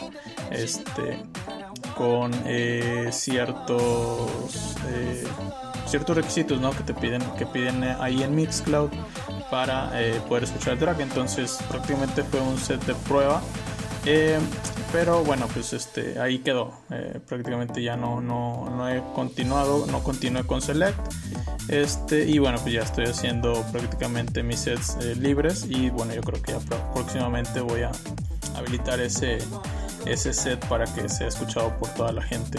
este, 0.50 1.22
con 1.96 2.32
eh, 2.46 3.08
ciertos 3.12 4.30
ciertos 5.86 6.16
requisitos 6.16 6.60
¿no? 6.60 6.70
que 6.70 6.82
te 6.82 6.92
piden 6.92 7.22
que 7.38 7.46
piden 7.46 7.82
ahí 7.82 8.22
en 8.22 8.34
Mixcloud 8.34 8.90
para 9.50 9.90
poder 10.28 10.44
escuchar 10.44 10.74
el 10.74 10.78
track 10.78 11.00
entonces 11.00 11.58
prácticamente 11.70 12.22
fue 12.24 12.40
un 12.40 12.58
set 12.58 12.84
de 12.84 12.94
prueba 12.94 13.40
pero 14.92 15.22
bueno 15.24 15.46
pues 15.52 15.72
este 15.72 16.18
ahí 16.20 16.38
quedó 16.38 16.72
prácticamente 17.26 17.82
ya 17.82 17.96
no, 17.96 18.20
no, 18.20 18.70
no 18.70 18.88
he 18.88 19.02
continuado 19.14 19.86
no 19.86 20.02
continué 20.02 20.44
con 20.44 20.62
select 20.62 20.98
este, 21.68 22.24
y 22.24 22.38
bueno, 22.38 22.58
pues 22.58 22.72
ya 22.72 22.80
estoy 22.80 23.04
haciendo 23.04 23.62
prácticamente 23.70 24.42
mis 24.42 24.60
sets 24.60 24.96
eh, 25.02 25.14
libres. 25.14 25.66
Y 25.68 25.90
bueno, 25.90 26.14
yo 26.14 26.22
creo 26.22 26.42
que 26.42 26.52
ya 26.52 26.58
próximamente 26.94 27.60
voy 27.60 27.82
a 27.82 27.92
habilitar 28.56 28.98
ese, 29.00 29.38
ese 30.06 30.32
set 30.32 30.64
para 30.66 30.86
que 30.86 31.08
sea 31.08 31.28
escuchado 31.28 31.78
por 31.78 31.90
toda 31.90 32.12
la 32.12 32.22
gente 32.22 32.58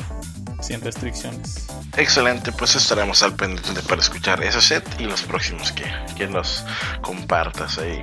sin 0.61 0.79
restricciones. 0.81 1.67
Excelente, 1.97 2.51
pues 2.51 2.75
estaremos 2.75 3.23
al 3.23 3.35
pendiente 3.35 3.81
para 3.81 4.01
escuchar 4.01 4.43
ese 4.43 4.61
set 4.61 4.83
y 4.99 5.05
los 5.05 5.23
próximos 5.23 5.71
que, 5.71 5.85
que 6.15 6.27
nos 6.27 6.63
compartas 7.01 7.79
ahí. 7.79 7.99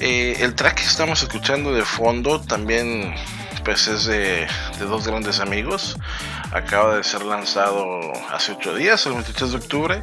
Eh, 0.00 0.36
el 0.40 0.54
track 0.54 0.76
que 0.76 0.82
estamos 0.82 1.22
escuchando 1.22 1.72
de 1.72 1.84
fondo 1.84 2.40
también 2.40 3.14
pues 3.64 3.88
es 3.88 4.04
de, 4.04 4.46
dos 4.78 5.06
grandes 5.06 5.40
amigos 5.40 5.96
acaba 6.52 6.96
de 6.96 7.04
ser 7.04 7.22
lanzado 7.22 8.12
hace 8.30 8.52
8 8.52 8.74
días, 8.76 9.06
el 9.06 9.14
23 9.14 9.50
de 9.52 9.56
octubre, 9.56 10.02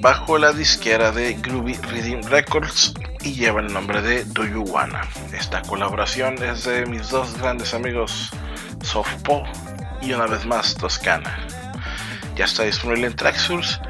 bajo 0.00 0.36
la 0.36 0.52
disquera 0.52 1.10
de 1.10 1.34
Groovy 1.34 1.74
Reading 1.74 2.22
Records 2.24 2.92
y 3.22 3.32
lleva 3.32 3.60
el 3.60 3.72
nombre 3.72 4.02
de 4.02 4.24
Do 4.24 4.44
You 4.44 4.62
Wanna. 4.62 5.00
Esta 5.32 5.62
colaboración 5.62 6.42
es 6.42 6.64
de 6.64 6.84
mis 6.86 7.08
dos 7.08 7.36
grandes 7.38 7.72
amigos 7.72 8.30
Softpo 8.82 9.44
y 10.02 10.12
una 10.12 10.26
vez 10.26 10.44
más 10.44 10.74
Toscana. 10.74 11.46
Ya 12.36 12.44
está 12.44 12.64
disponible 12.64 13.06
en 13.06 13.16
Traxsource, 13.16 13.80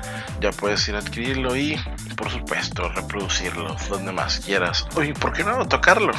ya 0.40 0.52
puedes 0.52 0.86
ir 0.88 0.94
a 0.94 0.98
adquirirlo 0.98 1.56
y 1.56 1.80
por 2.16 2.30
supuesto 2.30 2.88
reproducirlo 2.88 3.76
donde 3.88 4.12
más 4.12 4.40
quieras. 4.40 4.86
Oye, 4.96 5.14
¿por 5.14 5.32
qué 5.32 5.44
no 5.44 5.66
tocarlo? 5.66 6.12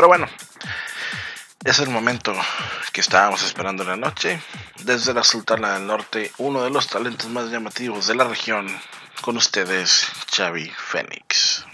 Pero 0.00 0.08
bueno, 0.08 0.28
es 1.62 1.78
el 1.78 1.90
momento 1.90 2.32
que 2.90 3.02
estábamos 3.02 3.42
esperando 3.42 3.82
en 3.82 3.90
la 3.90 3.96
noche. 3.96 4.40
Desde 4.82 5.12
la 5.12 5.22
Sultana 5.22 5.74
del 5.74 5.86
Norte, 5.86 6.32
uno 6.38 6.62
de 6.62 6.70
los 6.70 6.88
talentos 6.88 7.28
más 7.28 7.50
llamativos 7.50 8.06
de 8.06 8.14
la 8.14 8.24
región, 8.24 8.66
con 9.20 9.36
ustedes, 9.36 10.08
Xavi 10.34 10.70
Fénix. 10.70 11.66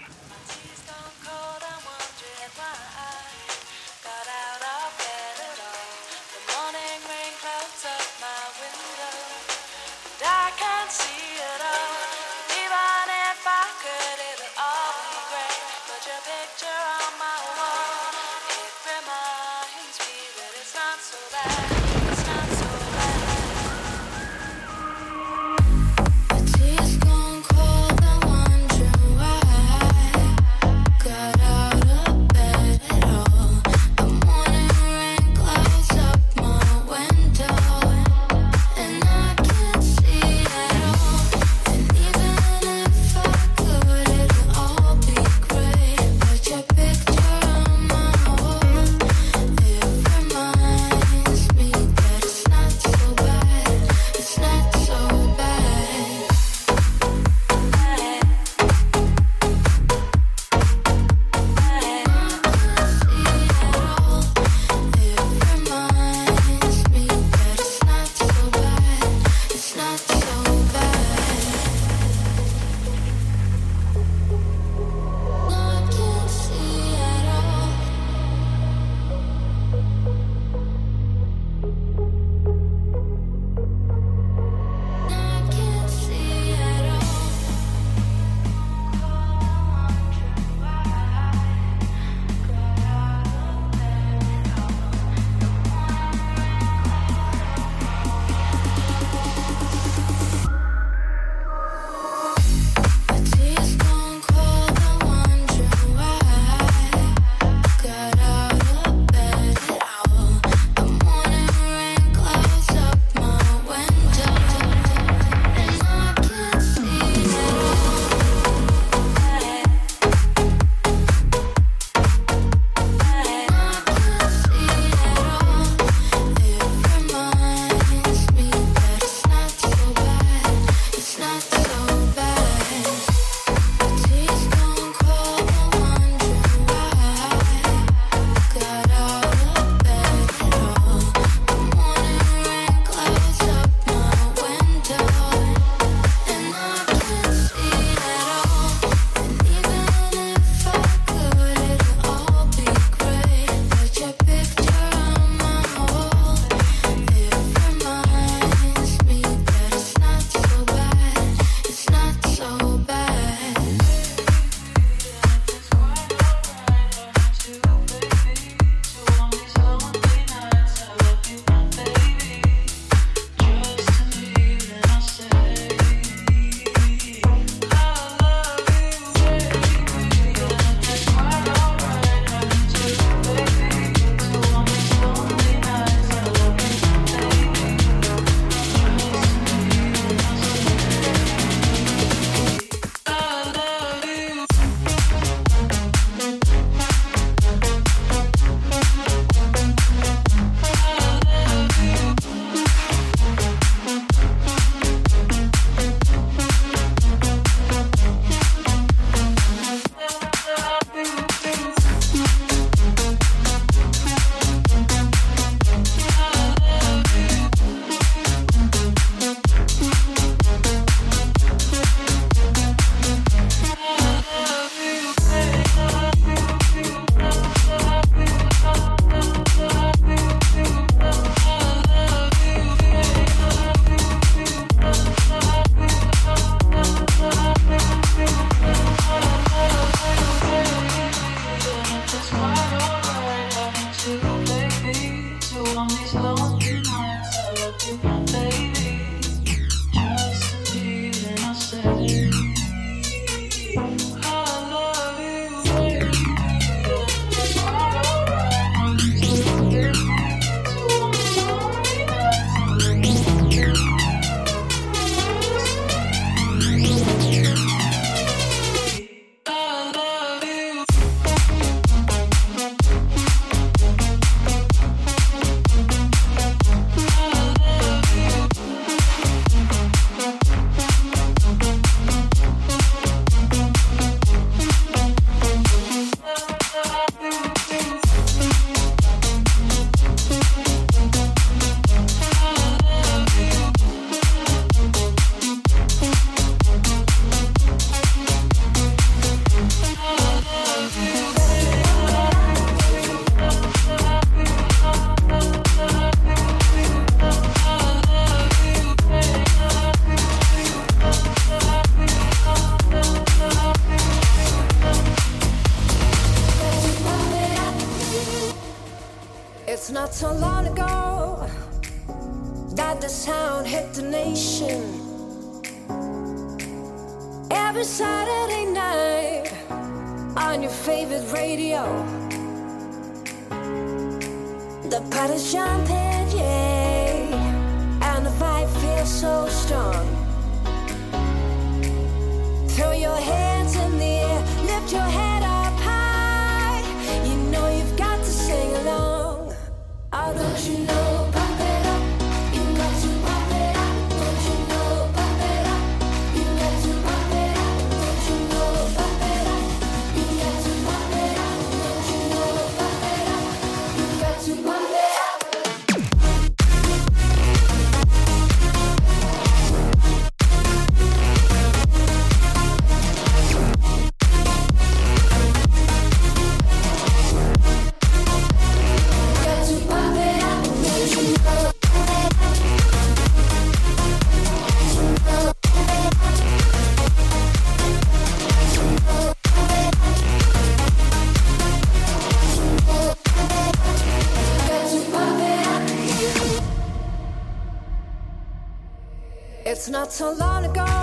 So 400.17 400.31
long 400.31 400.65
ago 400.65 400.96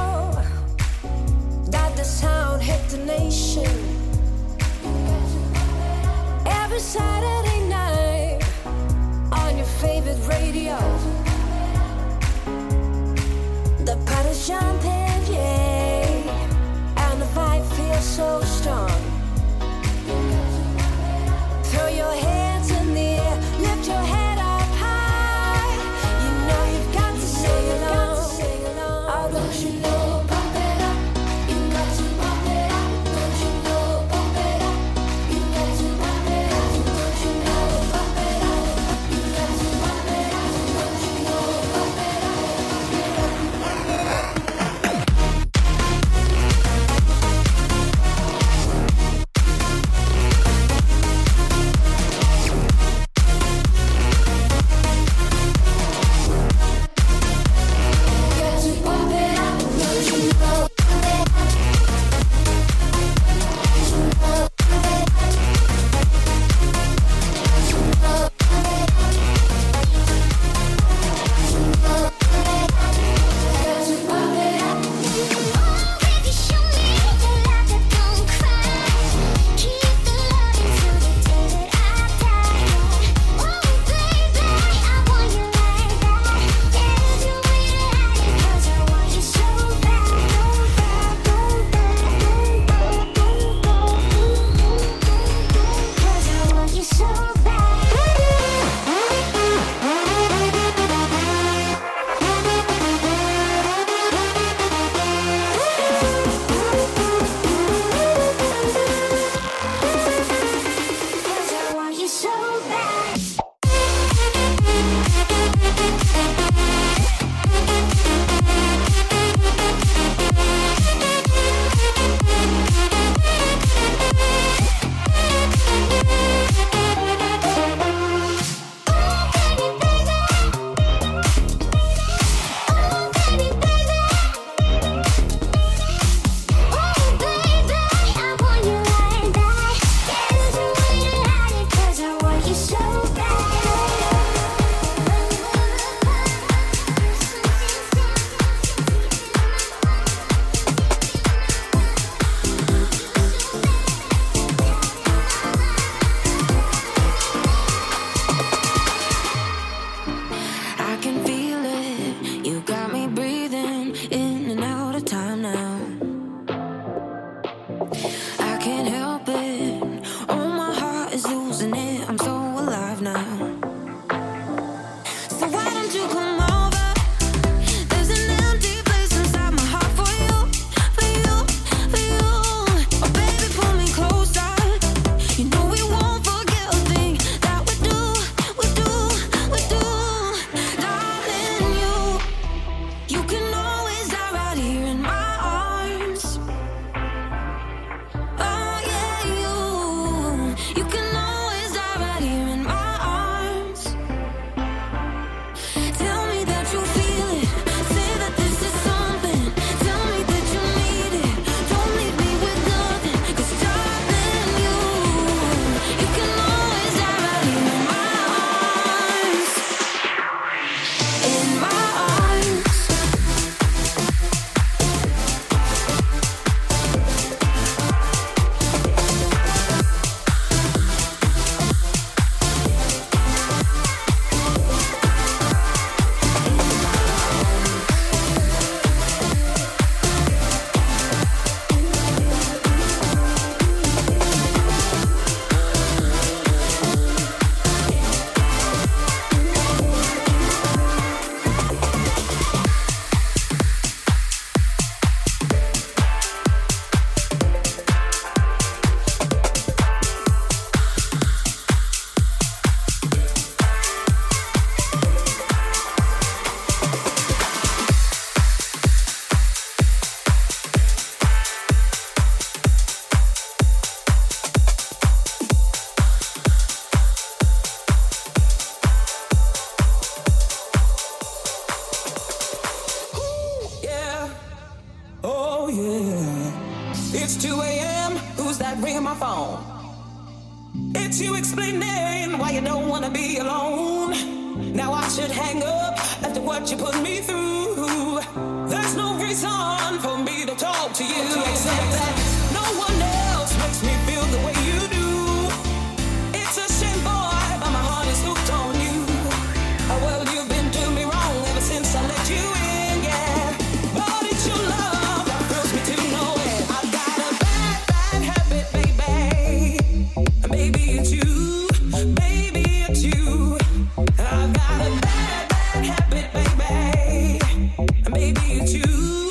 baby, 328.33 328.41
you. 328.73 329.24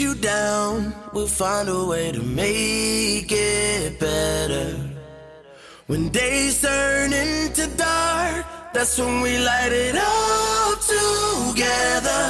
you 0.00 0.14
down, 0.14 0.94
we'll 1.12 1.26
find 1.26 1.68
a 1.68 1.84
way 1.84 2.10
to 2.10 2.22
make 2.22 3.30
it 3.30 4.00
better. 4.00 4.76
When 5.86 6.08
days 6.08 6.62
turn 6.62 7.12
into 7.12 7.66
dark, 7.76 8.46
that's 8.72 8.98
when 8.98 9.20
we 9.20 9.38
light 9.38 9.72
it 9.72 9.94
up 9.94 10.78
together. 10.80 12.24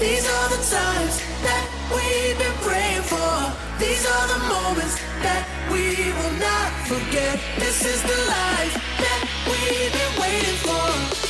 These 0.00 0.24
are 0.36 0.48
the 0.54 0.62
times 0.76 1.14
that 1.46 1.64
we've 1.94 2.38
been 2.38 2.58
praying 2.66 3.02
for. 3.02 3.34
These 3.78 4.04
are 4.14 4.26
the 4.34 4.40
moments 4.54 4.96
that 5.22 5.42
we 5.70 5.84
will 6.18 6.36
not 6.48 6.70
forget. 6.90 7.38
This 7.58 7.84
is 7.84 8.02
the 8.02 8.18
life 8.38 8.74
that 9.04 9.20
we've 9.46 9.92
been 9.98 10.14
waiting 10.22 10.58
for. 10.66 10.84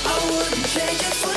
I 0.09 0.17
wouldn't 0.31 0.67
change 0.69 1.01
it 1.01 1.17
for. 1.21 1.32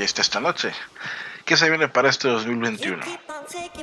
Fiesta 0.00 0.22
esta 0.22 0.40
noche. 0.40 0.72
¿Qué 1.44 1.58
se 1.58 1.68
viene 1.68 1.86
para 1.86 2.08
este 2.08 2.26
2021? 2.26 3.04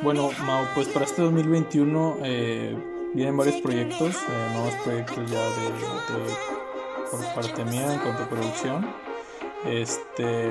Bueno, 0.01 0.31
Mau, 0.47 0.65
pues 0.73 0.87
para 0.87 1.05
este 1.05 1.21
2021 1.21 2.17
eh, 2.23 2.75
vienen 3.13 3.37
varios 3.37 3.61
proyectos, 3.61 4.15
eh, 4.15 4.49
nuevos 4.51 4.73
proyectos 4.83 5.29
ya 5.29 5.43
de, 5.43 5.69
por 7.11 7.35
parte 7.35 7.63
mía 7.65 7.93
en 7.93 7.99
cuanto 7.99 8.23
a 8.23 8.29
producción. 8.29 8.95
Este, 9.63 10.49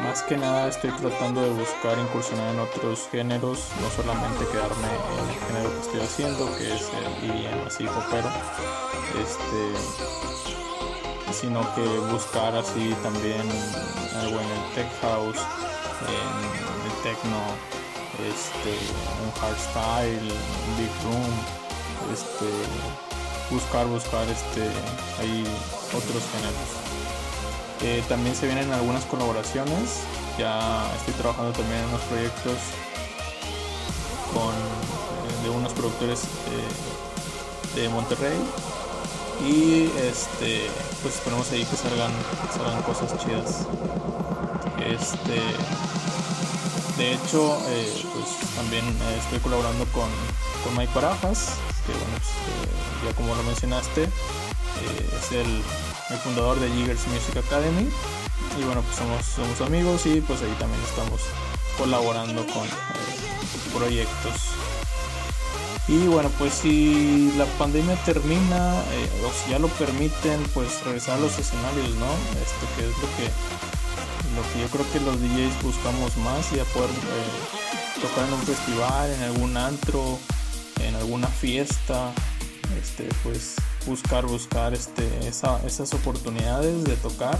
más 0.00 0.22
que 0.24 0.36
nada 0.36 0.68
estoy 0.68 0.90
tratando 0.90 1.40
de 1.40 1.48
buscar 1.48 1.98
incursionar 1.98 2.52
en 2.52 2.60
otros 2.60 3.08
géneros, 3.10 3.70
no 3.80 3.88
solamente 3.96 4.44
quedarme 4.52 4.88
en 5.10 5.28
el 5.30 5.46
género 5.46 5.70
que 5.72 5.80
estoy 5.86 6.00
haciendo, 6.00 6.58
que 6.58 6.74
es 6.74 6.90
el 6.98 7.30
EDM 7.30 7.66
así 7.66 7.84
popero, 7.84 8.28
este, 9.22 10.33
sino 11.44 11.60
que 11.74 11.86
buscar 12.10 12.56
así 12.56 12.94
también 13.02 13.42
algo 14.22 14.40
en 14.40 14.48
el 14.48 14.74
tech 14.74 14.88
house, 15.02 15.36
en 16.08 16.90
el 16.90 17.02
techno, 17.02 17.36
este, 18.24 18.72
un 19.22 19.30
hardstyle, 19.38 20.32
un 20.32 20.76
big 20.78 20.88
room, 21.04 21.32
este, 22.14 22.48
buscar, 23.50 23.86
buscar 23.88 24.26
este, 24.26 24.62
ahí 25.20 25.44
otros 25.88 26.22
géneros. 26.32 26.70
Eh, 27.82 28.02
también 28.08 28.34
se 28.34 28.46
vienen 28.46 28.72
algunas 28.72 29.04
colaboraciones, 29.04 30.00
ya 30.38 30.90
estoy 30.96 31.12
trabajando 31.14 31.52
también 31.52 31.80
en 31.80 31.88
unos 31.88 32.00
proyectos 32.02 32.56
con 34.32 34.54
eh, 34.54 35.42
de 35.42 35.50
unos 35.50 35.74
productores 35.74 36.22
eh, 36.24 37.80
de 37.80 37.88
Monterrey 37.90 38.38
y 39.46 39.90
este 39.98 40.70
pues 41.02 41.16
esperemos 41.16 41.50
ahí 41.52 41.64
que 41.64 41.76
salgan, 41.76 42.12
salgan 42.56 42.82
cosas 42.82 43.16
chidas. 43.18 43.66
Este 44.78 45.40
de 46.96 47.12
hecho 47.12 47.58
eh, 47.68 48.04
pues 48.14 48.54
también 48.54 48.84
eh, 48.84 49.18
estoy 49.18 49.38
colaborando 49.40 49.84
con, 49.86 50.08
con 50.64 50.76
Mike 50.76 50.92
Barajas, 50.94 51.50
que 51.86 51.92
bueno 51.92 52.16
pues, 52.16 52.28
eh, 52.28 53.06
ya 53.06 53.14
como 53.14 53.34
lo 53.34 53.42
mencionaste, 53.42 54.04
es 54.04 55.32
el, 55.32 55.62
el 56.10 56.18
fundador 56.18 56.58
de 56.58 56.68
Jiggers 56.70 57.06
Music 57.08 57.36
Academy 57.36 57.88
y 58.58 58.64
bueno 58.64 58.82
pues 58.82 58.96
somos, 58.96 59.24
somos 59.24 59.60
amigos 59.60 60.06
y 60.06 60.20
pues 60.20 60.40
ahí 60.42 60.54
también 60.58 60.80
estamos 60.84 61.20
colaborando 61.78 62.46
con 62.46 62.66
proyectos 63.74 64.54
y 65.88 66.06
bueno, 66.06 66.30
pues 66.38 66.54
si 66.54 67.32
la 67.36 67.44
pandemia 67.58 67.96
termina 68.04 68.80
eh, 68.92 69.22
o 69.26 69.30
si 69.44 69.50
ya 69.50 69.58
lo 69.58 69.68
permiten, 69.68 70.42
pues 70.54 70.82
regresar 70.84 71.18
a 71.18 71.20
los 71.20 71.38
escenarios, 71.38 71.90
¿no? 71.96 72.06
Esto 72.42 72.66
que 72.76 72.82
es 72.82 72.96
lo 72.98 73.08
que, 73.16 73.30
lo 74.34 74.42
que 74.52 74.60
yo 74.60 74.68
creo 74.68 74.92
que 74.92 75.00
los 75.00 75.20
DJs 75.20 75.62
buscamos 75.62 76.16
más, 76.18 76.50
ya 76.52 76.64
poder 76.64 76.90
eh, 76.90 78.00
tocar 78.00 78.26
en 78.26 78.32
un 78.34 78.42
festival, 78.42 79.10
en 79.10 79.22
algún 79.24 79.56
antro, 79.56 80.18
en 80.80 80.94
alguna 80.96 81.28
fiesta, 81.28 82.12
este, 82.82 83.08
pues 83.22 83.54
buscar, 83.86 84.24
buscar 84.26 84.72
este, 84.74 85.06
esa- 85.28 85.60
esas 85.66 85.92
oportunidades 85.92 86.82
de 86.84 86.96
tocar 86.96 87.38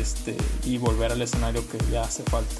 este, 0.00 0.36
y 0.64 0.78
volver 0.78 1.10
al 1.12 1.20
escenario 1.20 1.62
que 1.68 1.78
ya 1.90 2.04
hace 2.04 2.22
falta. 2.22 2.54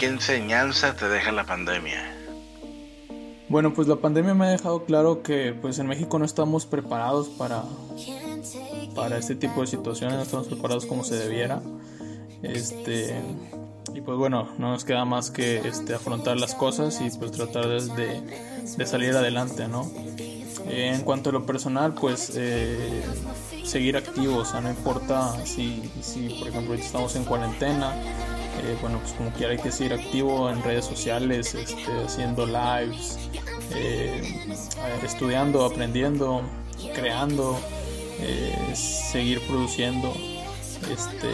¿Qué 0.00 0.06
enseñanza 0.06 0.96
te 0.96 1.10
deja 1.10 1.30
la 1.30 1.44
pandemia? 1.44 2.10
Bueno, 3.50 3.74
pues 3.74 3.86
la 3.86 3.96
pandemia 3.96 4.32
me 4.32 4.46
ha 4.46 4.48
dejado 4.48 4.86
claro 4.86 5.22
que 5.22 5.52
pues 5.52 5.78
en 5.78 5.88
México 5.88 6.18
no 6.18 6.24
estamos 6.24 6.64
preparados 6.64 7.28
para, 7.28 7.64
para 8.94 9.18
este 9.18 9.34
tipo 9.34 9.60
de 9.60 9.66
situaciones, 9.66 10.16
no 10.16 10.22
estamos 10.22 10.48
preparados 10.48 10.86
como 10.86 11.04
se 11.04 11.16
debiera. 11.16 11.60
Este, 12.42 13.14
y 13.94 14.00
pues 14.00 14.16
bueno, 14.16 14.48
no 14.56 14.70
nos 14.70 14.86
queda 14.86 15.04
más 15.04 15.30
que 15.30 15.58
este, 15.68 15.92
afrontar 15.92 16.38
las 16.38 16.54
cosas 16.54 16.98
y 17.02 17.10
pues 17.18 17.30
tratar 17.32 17.68
de, 17.68 18.22
de 18.78 18.86
salir 18.86 19.14
adelante, 19.14 19.68
¿no? 19.68 19.86
En 20.66 21.02
cuanto 21.02 21.28
a 21.28 21.34
lo 21.34 21.44
personal, 21.44 21.92
pues 21.92 22.32
eh, 22.36 23.02
seguir 23.64 23.98
activos, 23.98 24.54
no 24.54 24.70
importa 24.70 25.44
si, 25.44 25.82
si 26.00 26.38
por 26.38 26.48
ejemplo 26.48 26.72
estamos 26.74 27.16
en 27.16 27.24
cuarentena, 27.24 27.94
eh, 28.62 28.76
bueno, 28.80 28.98
pues 29.00 29.12
como 29.12 29.30
quiera 29.30 29.52
hay 29.52 29.58
que 29.58 29.70
seguir 29.72 29.92
activo 29.94 30.50
en 30.50 30.62
redes 30.62 30.84
sociales, 30.84 31.54
este, 31.54 31.86
haciendo 32.04 32.46
lives, 32.46 33.18
eh, 33.74 34.50
estudiando, 35.04 35.64
aprendiendo, 35.64 36.42
creando, 36.94 37.58
eh, 38.20 38.54
seguir 38.74 39.40
produciendo, 39.46 40.12
este, 40.92 41.28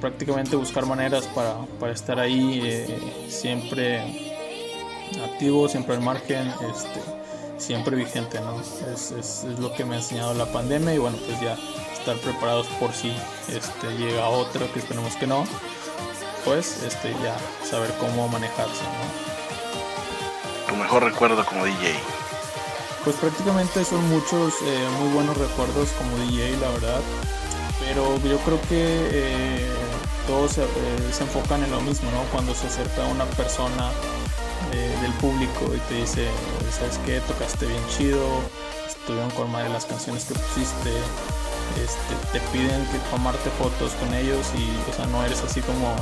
prácticamente 0.00 0.56
buscar 0.56 0.86
maneras 0.86 1.26
para, 1.34 1.56
para 1.78 1.92
estar 1.92 2.18
ahí 2.18 2.86
siempre 3.28 4.00
activo, 5.24 5.68
siempre 5.68 5.94
al 5.96 6.00
margen, 6.02 6.48
este, 6.74 7.00
siempre 7.58 7.96
vigente, 7.96 8.40
¿no? 8.40 8.58
Es, 8.60 9.10
es- 9.12 9.42
es 9.44 9.58
lo 9.58 9.72
que 9.74 9.84
me 9.84 9.96
ha 9.96 9.98
enseñado 9.98 10.32
la 10.34 10.46
pandemia 10.46 10.94
y 10.94 10.98
bueno, 10.98 11.18
pues 11.26 11.38
ya 11.40 11.58
estar 11.98 12.16
preparados 12.18 12.66
por 12.78 12.92
si 12.92 13.12
este, 13.48 13.88
llega 13.98 14.28
otra, 14.28 14.66
que 14.72 14.78
esperemos 14.78 15.14
que 15.16 15.26
no, 15.26 15.44
pues 16.44 16.82
este, 16.82 17.14
ya 17.22 17.36
saber 17.68 17.92
cómo 17.98 18.28
manejarse. 18.28 18.82
Tu 20.68 20.76
mejor 20.76 21.04
recuerdo 21.04 21.44
como 21.44 21.64
DJ. 21.64 21.94
Pues 23.04 23.16
prácticamente 23.16 23.84
son 23.84 24.06
muchos 24.08 24.54
eh, 24.62 24.88
muy 25.00 25.12
buenos 25.12 25.36
recuerdos 25.36 25.90
como 25.92 26.16
DJ, 26.18 26.56
la 26.58 26.68
verdad. 26.70 27.00
Pero 27.80 28.18
yo 28.18 28.38
creo 28.38 28.60
que 28.68 29.08
eh, 29.10 29.70
todos 30.26 30.58
eh, 30.58 30.66
se 31.12 31.24
enfocan 31.24 31.64
en 31.64 31.70
lo 31.70 31.80
mismo, 31.80 32.10
¿no? 32.10 32.22
Cuando 32.30 32.54
se 32.54 32.66
acerca 32.66 33.04
una 33.06 33.24
persona 33.24 33.90
eh, 34.72 34.96
del 35.02 35.12
público 35.14 35.74
y 35.74 35.78
te 35.88 35.94
dice, 35.94 36.28
¿sabes 36.70 37.00
qué? 37.04 37.20
Tocaste 37.20 37.66
bien 37.66 37.82
chido, 37.88 38.22
estuvieron 38.86 39.30
con 39.30 39.50
madre 39.50 39.70
las 39.70 39.86
canciones 39.86 40.26
que 40.26 40.34
pusiste, 40.34 40.90
este, 41.82 42.14
te 42.32 42.40
piden 42.52 42.84
que 42.86 42.98
tomarte 43.10 43.50
fotos 43.58 43.92
con 43.94 44.14
ellos 44.14 44.46
y, 44.56 44.90
o 44.90 44.94
sea, 44.94 45.06
no 45.06 45.24
eres 45.24 45.42
así 45.42 45.60
como 45.62 45.96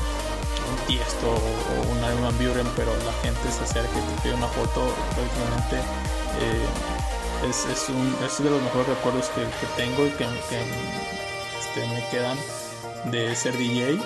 un 0.69 0.77
tiesto 0.87 1.29
o 1.29 1.93
una 1.93 2.13
Iman 2.15 2.37
Buren, 2.39 2.67
pero 2.77 2.93
la 3.05 3.13
gente 3.23 3.41
se 3.51 3.65
acerca 3.65 3.91
y 3.99 4.15
te 4.15 4.23
pide 4.23 4.35
una 4.35 4.49
foto, 4.49 4.93
prácticamente 5.15 5.77
eh, 6.41 7.49
es, 7.49 7.67
es, 7.67 7.89
un, 7.89 8.17
es, 8.25 8.43
de 8.43 8.51
los 8.51 8.63
mejores 8.63 8.89
recuerdos 8.89 9.27
que, 9.31 9.43
que 9.43 9.67
tengo 9.77 10.07
y 10.07 10.11
que, 10.11 10.25
este, 11.59 11.87
me 11.89 12.09
quedan 12.11 12.39
de 13.11 13.35
ser 13.35 13.57
DJ. 13.57 13.99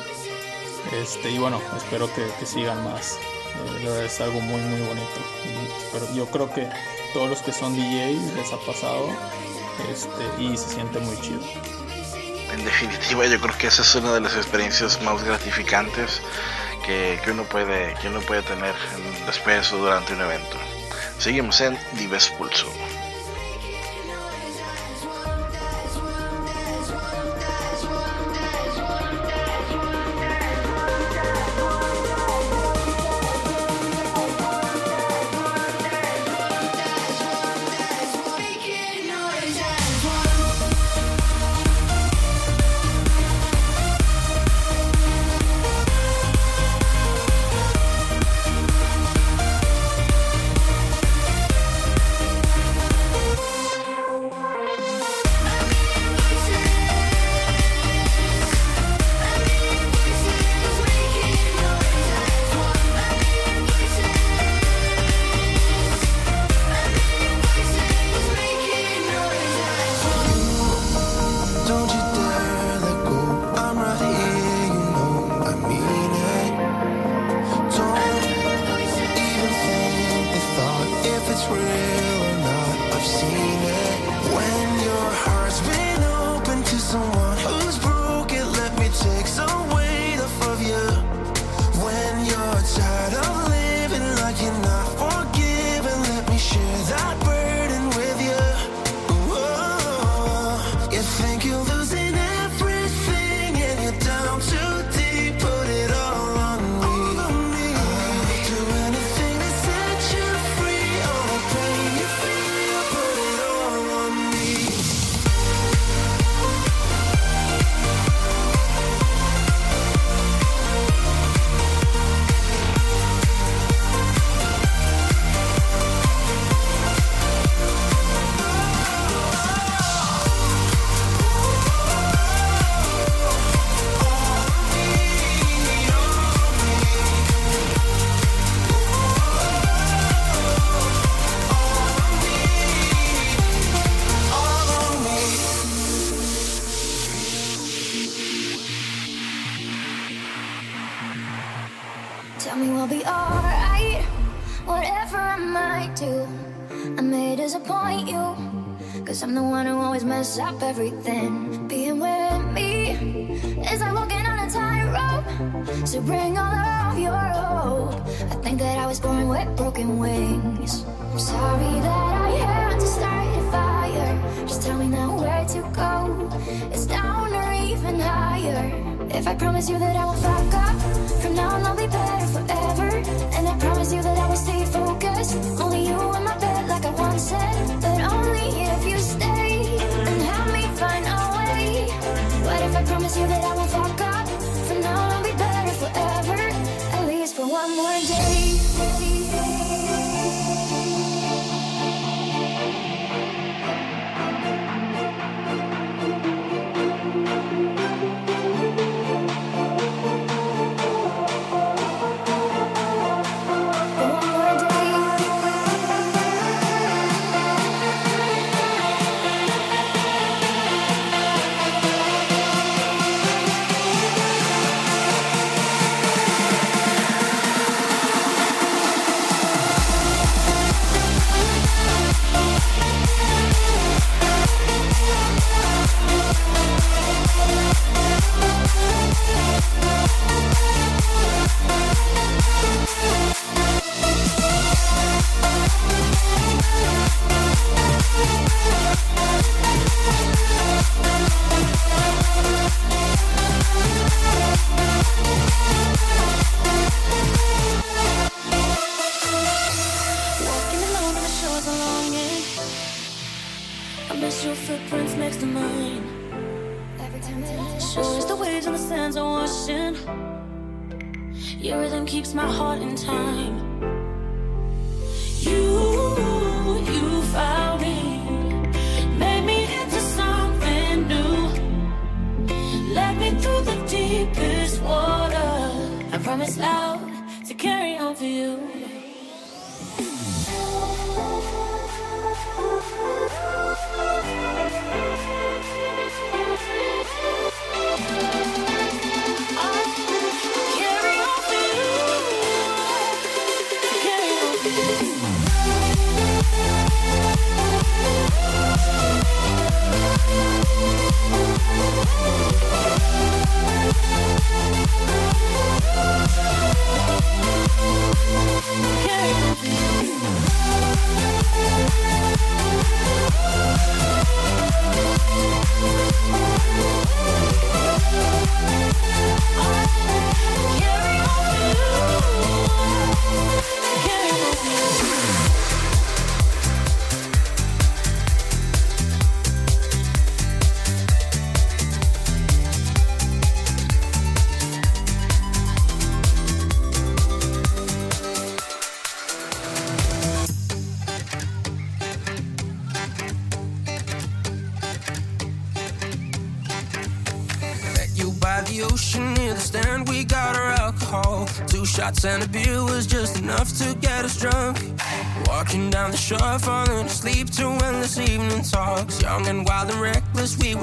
Este, 1.01 1.31
y 1.31 1.39
bueno, 1.39 1.61
espero 1.77 2.13
que, 2.15 2.27
que 2.39 2.47
sigan 2.47 2.83
más. 2.85 3.19
Eh, 3.81 4.05
es 4.07 4.21
algo 4.21 4.41
muy, 4.41 4.61
muy 4.61 4.81
bonito. 4.81 5.21
pero 5.93 6.13
yo 6.15 6.27
creo 6.27 6.53
que 6.53 6.69
todos 7.13 7.29
los 7.29 7.43
que 7.43 7.53
son 7.53 7.75
DJ 7.75 8.15
les 8.35 8.53
ha 8.53 8.59
pasado 8.59 9.09
este, 9.91 10.43
y 10.43 10.57
se 10.57 10.69
siente 10.75 10.99
muy 11.01 11.19
chido 11.21 11.41
en 12.53 12.65
definitiva 12.65 13.27
yo 13.27 13.41
creo 13.41 13.57
que 13.57 13.67
esa 13.69 13.83
es 13.83 13.95
una 13.95 14.13
de 14.13 14.21
las 14.21 14.37
experiencias 14.37 15.01
más 15.03 15.23
gratificantes 15.25 16.23
que, 16.85 17.21
que 17.25 17.31
uno 17.31 17.45
puede 17.45 17.95
que 18.01 18.09
uno 18.09 18.21
puede 18.21 18.43
tener 18.43 18.75
después 19.27 19.73
o 19.73 19.79
durante 19.79 20.13
un 20.15 20.21
evento. 20.21 20.57
Seguimos 21.19 21.61
en 21.61 21.79
Dives 21.97 22.29
Pulso. 22.31 22.73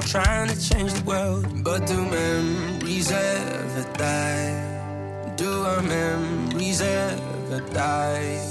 Trying 0.10 0.50
to 0.50 0.58
change 0.58 0.92
the 0.92 1.04
world. 1.04 1.46
But 1.64 1.86
do 1.86 1.98
memories 2.02 3.12
ever 3.12 3.86
die? 3.94 5.36
Do 5.36 5.52
our 5.66 5.84
memories 5.84 6.82
ever 6.82 7.62
die? 7.72 8.42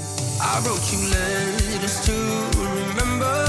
I 0.41 0.53
wrote 0.63 0.85
you 0.93 1.01
letters 1.11 1.97
to 2.07 2.15
remember 2.63 3.39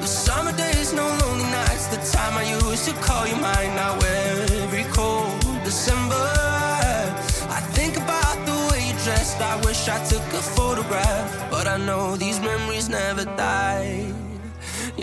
the 0.00 0.08
summer 0.08 0.50
days, 0.56 0.92
no 0.92 1.06
lonely 1.22 1.48
nights. 1.58 1.86
The 1.86 2.00
time 2.16 2.36
I 2.36 2.44
used 2.58 2.84
to 2.88 2.94
call 2.94 3.28
you 3.28 3.36
mine. 3.36 3.72
Now 3.76 3.94
every 3.94 4.82
cold 4.90 5.38
December, 5.62 6.28
I 7.58 7.60
think 7.76 7.96
about 7.96 8.38
the 8.44 8.56
way 8.72 8.88
you 8.88 8.94
dressed. 9.04 9.40
I 9.40 9.54
wish 9.64 9.88
I 9.88 10.02
took 10.04 10.26
a 10.34 10.42
photograph, 10.56 11.48
but 11.48 11.68
I 11.68 11.76
know 11.76 12.16
these 12.16 12.40
memories 12.40 12.88
never 12.88 13.24
die. 13.24 14.17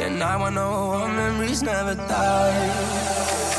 Now 0.10 0.44
I 0.44 0.50
know 0.52 0.92
our 0.92 1.08
memories 1.08 1.64
never 1.64 1.96
die. 1.96 3.55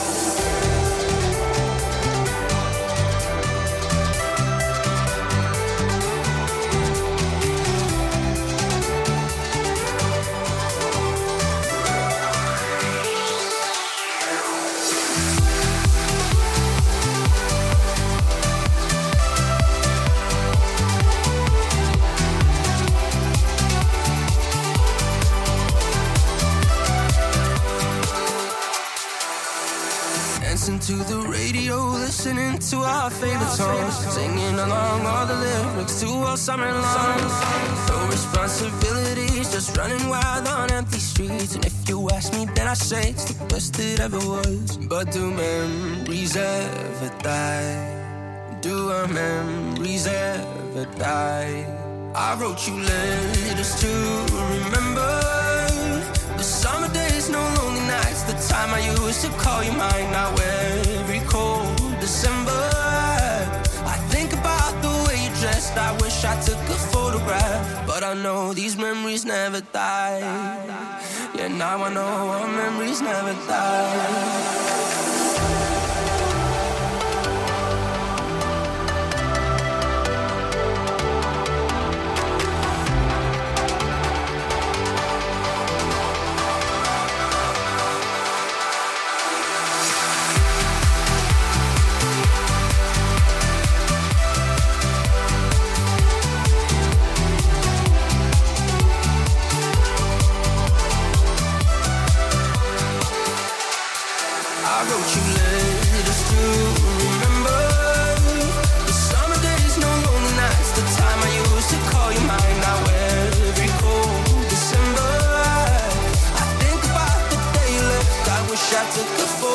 Favorite 33.20 33.48
songs, 33.48 33.94
singing 34.14 34.58
along 34.58 35.06
all 35.06 35.26
the 35.26 35.34
lyrics 35.34 36.00
to 36.00 36.08
all 36.08 36.36
summer 36.36 36.70
long. 36.70 37.18
No 37.88 37.98
responsibilities, 38.08 39.52
just 39.52 39.76
running 39.76 40.08
wild 40.08 40.46
on 40.48 40.70
empty 40.70 40.98
streets. 40.98 41.54
And 41.54 41.64
if 41.64 41.88
you 41.88 42.08
ask 42.10 42.32
me, 42.34 42.46
then 42.54 42.68
I 42.68 42.74
say 42.74 43.10
it's 43.10 43.24
the 43.32 43.44
best 43.46 43.78
it 43.80 44.00
ever 44.00 44.18
was. 44.18 44.76
But 44.76 45.12
do 45.12 45.30
memories 45.30 46.36
ever 46.36 47.10
die? 47.22 48.58
Do 48.60 48.90
our 48.90 49.08
memories 49.08 50.06
ever 50.06 50.86
die? 50.98 51.64
I 52.14 52.34
wrote 52.38 52.66
you 52.68 52.74
letters 52.74 53.72
to 53.82 53.92
remember 54.54 55.12
the 56.36 56.42
summer 56.42 56.92
days, 56.92 57.30
no 57.30 57.40
lonely 57.56 57.80
nights. 57.80 58.22
The 58.24 58.36
time 58.52 58.70
I 58.74 58.80
used 59.04 59.22
to 59.24 59.30
call 59.44 59.62
you 59.62 59.72
mine. 59.72 60.10
Now 60.12 60.34
every 60.34 61.20
cold 61.20 61.76
December, 62.00 62.75
I 65.86 65.92
wish 66.02 66.24
I 66.24 66.34
took 66.40 66.58
a 66.58 66.78
photograph, 66.90 67.86
but 67.86 68.02
I 68.02 68.14
know 68.14 68.52
these 68.52 68.76
memories 68.76 69.24
never 69.24 69.60
die. 69.60 70.18
Yeah, 71.32 71.46
now 71.46 71.84
I 71.84 71.94
know 71.94 72.02
our 72.02 72.48
memories 72.48 73.00
never 73.00 73.32
die. 73.46 75.15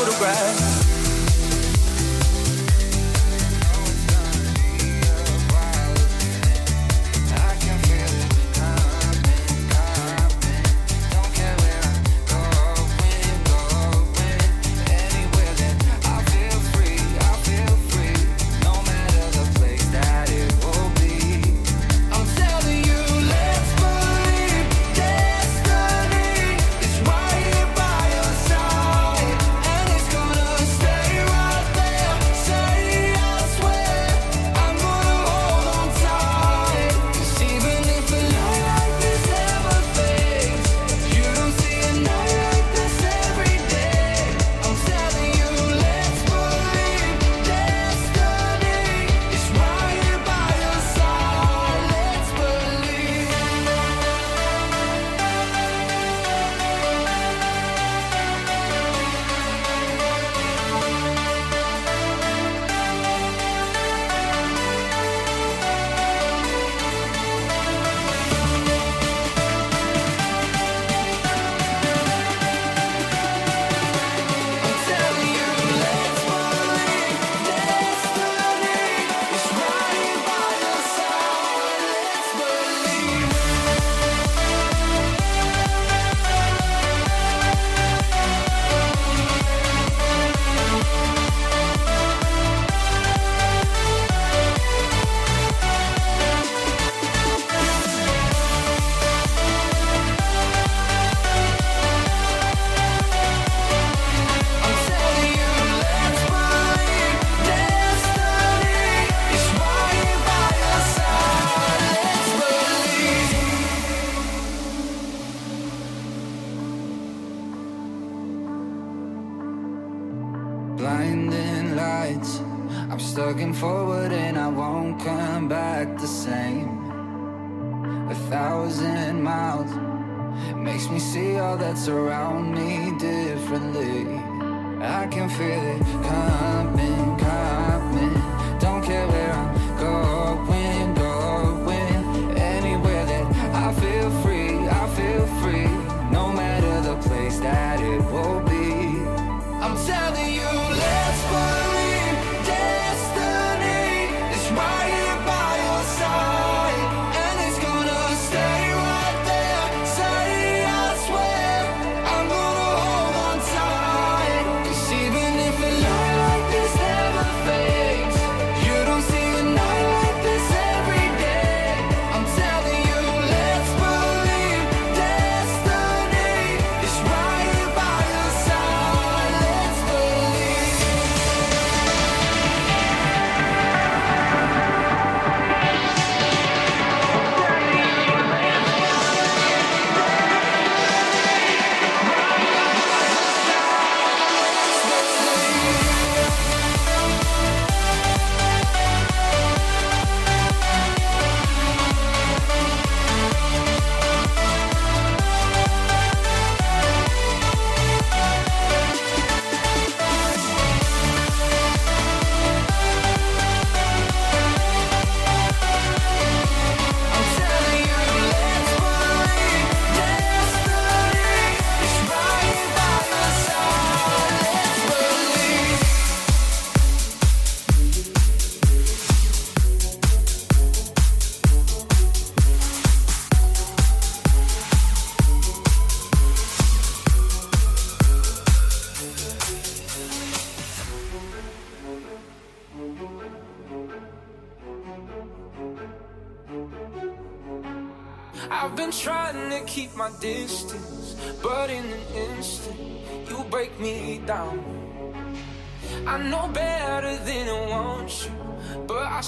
Photograph. 0.03 0.70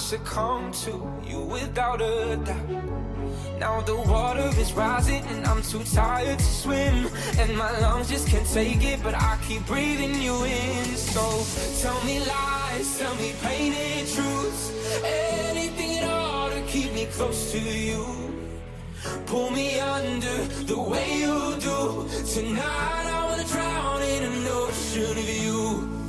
succumb 0.04 0.70
to 0.70 0.90
you 1.26 1.40
without 1.40 2.02
a 2.02 2.36
doubt. 2.36 2.84
Now 3.58 3.80
the 3.80 3.96
water 3.96 4.50
is 4.58 4.70
rising 4.74 5.24
and 5.32 5.46
I'm 5.46 5.62
too 5.62 5.82
tired 5.82 6.38
to 6.38 6.44
swim. 6.44 7.08
And 7.38 7.56
my 7.56 7.70
lungs 7.80 8.10
just 8.10 8.28
can't 8.28 8.46
take 8.46 8.84
it 8.84 9.02
but 9.02 9.14
I 9.14 9.38
keep 9.48 9.64
breathing 9.66 10.20
you 10.20 10.44
in. 10.44 10.84
So 10.96 11.24
tell 11.82 11.98
me 12.04 12.18
lies, 12.20 12.98
tell 12.98 13.14
me 13.16 13.32
painted 13.40 14.06
truths. 14.14 14.62
Anything 15.02 15.98
at 16.00 16.10
all 16.10 16.50
to 16.50 16.60
keep 16.66 16.92
me 16.92 17.06
close 17.06 17.52
to 17.52 17.58
you. 17.58 18.04
Pull 19.24 19.50
me 19.50 19.80
under 19.80 20.36
the 20.70 20.78
way 20.78 21.08
you 21.24 21.56
do. 21.60 22.06
Tonight 22.34 23.06
I 23.16 23.20
wanna 23.26 23.44
drown 23.44 24.02
in 24.02 24.22
an 24.22 24.46
ocean 24.48 25.16
of 25.16 25.30
you 25.46 26.03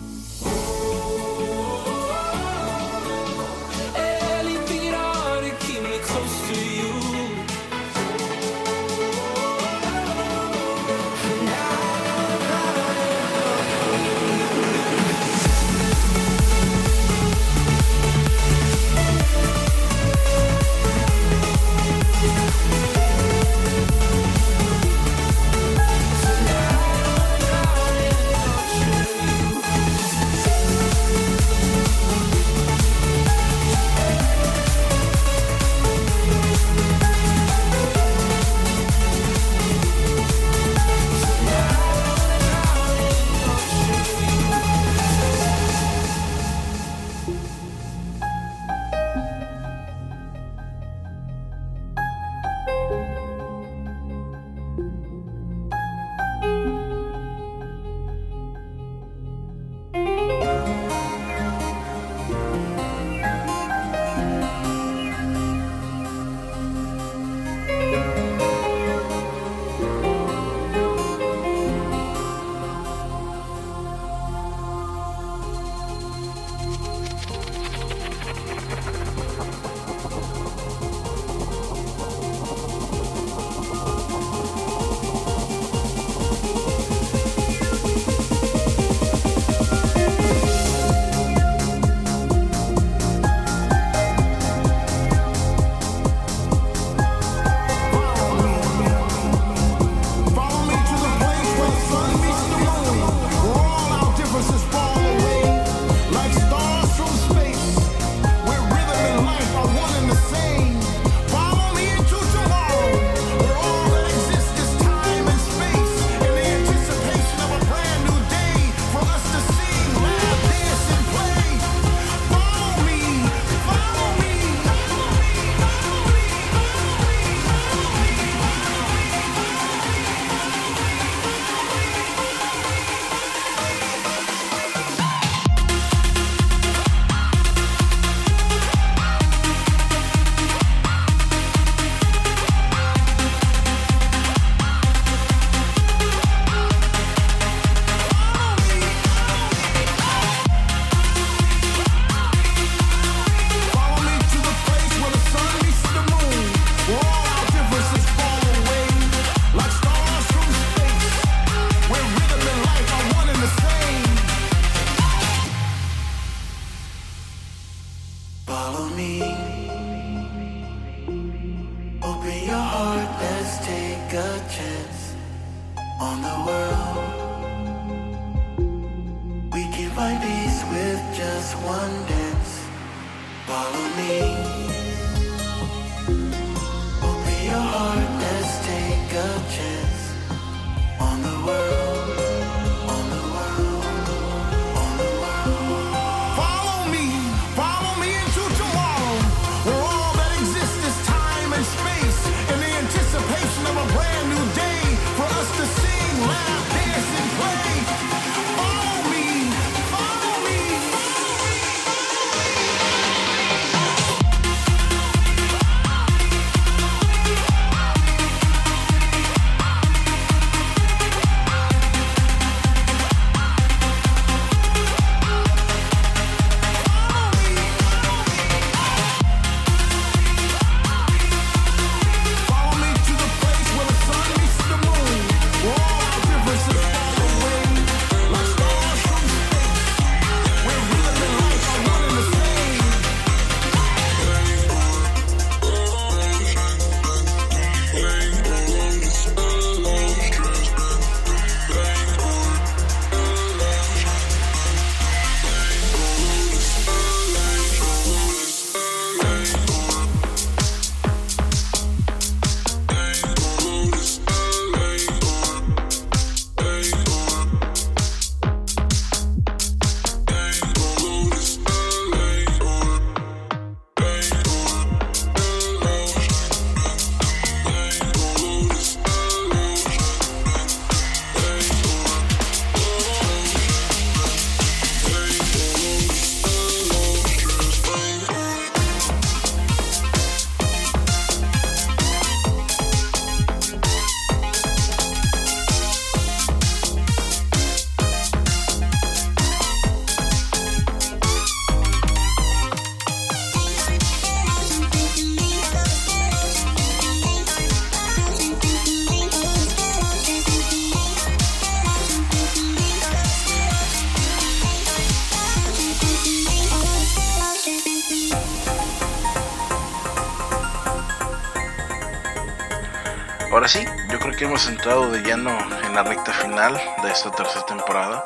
que 324.35 324.45
hemos 324.45 324.67
entrado 324.67 325.09
de 325.11 325.21
lleno 325.21 325.57
en 325.85 325.95
la 325.95 326.03
recta 326.03 326.33
final 326.33 326.73
de 327.03 327.09
esta 327.09 327.31
tercera 327.31 327.65
temporada. 327.65 328.23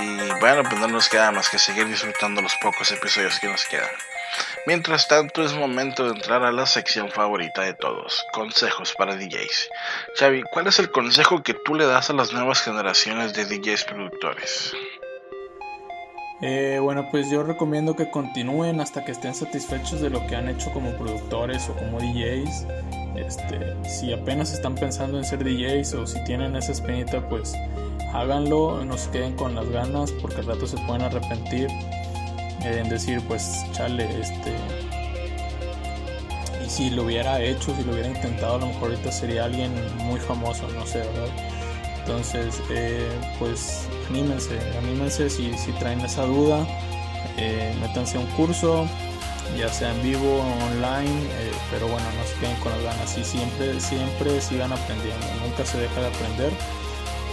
Y 0.00 0.40
bueno, 0.40 0.62
pues 0.62 0.80
no 0.80 0.88
nos 0.88 1.08
queda 1.08 1.30
más 1.30 1.50
que 1.50 1.58
seguir 1.58 1.86
disfrutando 1.88 2.40
los 2.40 2.54
pocos 2.56 2.90
episodios 2.90 3.38
que 3.38 3.48
nos 3.48 3.64
quedan. 3.66 3.90
Mientras 4.66 5.08
tanto, 5.08 5.44
es 5.44 5.54
momento 5.54 6.04
de 6.04 6.10
entrar 6.10 6.42
a 6.42 6.52
la 6.52 6.66
sección 6.66 7.10
favorita 7.10 7.62
de 7.62 7.74
todos: 7.74 8.24
consejos 8.32 8.94
para 8.96 9.16
DJs. 9.16 9.70
Xavi, 10.18 10.42
¿cuál 10.42 10.68
es 10.68 10.78
el 10.78 10.90
consejo 10.90 11.42
que 11.42 11.54
tú 11.54 11.74
le 11.74 11.86
das 11.86 12.10
a 12.10 12.14
las 12.14 12.32
nuevas 12.32 12.60
generaciones 12.62 13.34
de 13.34 13.44
DJs 13.44 13.84
productores? 13.84 14.72
Eh, 16.42 16.78
bueno, 16.80 17.08
pues 17.10 17.30
yo 17.30 17.42
recomiendo 17.42 17.96
que 17.96 18.10
continúen 18.10 18.80
hasta 18.80 19.04
que 19.04 19.12
estén 19.12 19.34
satisfechos 19.34 20.00
de 20.00 20.10
lo 20.10 20.26
que 20.26 20.36
han 20.36 20.48
hecho 20.48 20.70
como 20.72 20.92
productores 20.92 21.68
o 21.68 21.74
como 21.74 21.98
DJs. 21.98 22.66
Este, 23.18 23.74
si 23.84 24.12
apenas 24.12 24.52
están 24.52 24.74
pensando 24.74 25.18
en 25.18 25.24
ser 25.24 25.42
DJs 25.42 25.94
o 25.94 26.06
si 26.06 26.22
tienen 26.24 26.56
esa 26.56 26.72
espinita, 26.72 27.26
pues 27.28 27.54
háganlo, 28.12 28.84
no 28.84 28.96
se 28.96 29.10
queden 29.10 29.34
con 29.36 29.54
las 29.54 29.68
ganas 29.70 30.12
porque 30.12 30.36
al 30.36 30.46
rato 30.46 30.66
se 30.66 30.76
pueden 30.78 31.02
arrepentir 31.02 31.68
eh, 32.62 32.80
en 32.82 32.88
decir, 32.88 33.20
pues 33.28 33.64
chale, 33.72 34.08
este. 34.20 34.54
Y 36.64 36.68
si 36.68 36.90
lo 36.90 37.04
hubiera 37.04 37.40
hecho, 37.42 37.74
si 37.76 37.84
lo 37.84 37.92
hubiera 37.92 38.08
intentado, 38.08 38.56
a 38.56 38.58
lo 38.58 38.66
mejor 38.66 38.90
ahorita 38.90 39.12
sería 39.12 39.44
alguien 39.44 39.72
muy 39.98 40.18
famoso, 40.18 40.66
no 40.68 40.84
sé, 40.86 40.98
¿verdad? 40.98 41.28
Entonces, 42.00 42.60
eh, 42.70 43.08
pues 43.38 43.88
anímense, 44.08 44.58
anímense 44.78 45.28
si, 45.28 45.52
si 45.58 45.72
traen 45.72 46.00
esa 46.00 46.24
duda, 46.24 46.66
eh, 47.36 47.74
métanse 47.80 48.16
a 48.16 48.20
un 48.20 48.26
curso, 48.28 48.88
ya 49.56 49.68
sea 49.68 49.92
en 49.92 50.02
vivo 50.02 50.40
online, 50.66 51.22
eh, 51.22 51.52
pero 51.70 51.86
bueno, 51.88 52.06
no 52.16 52.24
se 52.26 52.34
queden 52.40 52.56
con 52.56 52.72
las 52.72 52.82
ganas 52.82 53.18
y 53.18 53.24
siempre, 53.24 53.80
siempre 53.80 54.40
sigan 54.40 54.72
aprendiendo, 54.72 55.26
nunca 55.42 55.64
se 55.64 55.78
deja 55.78 56.00
de 56.00 56.06
aprender, 56.06 56.52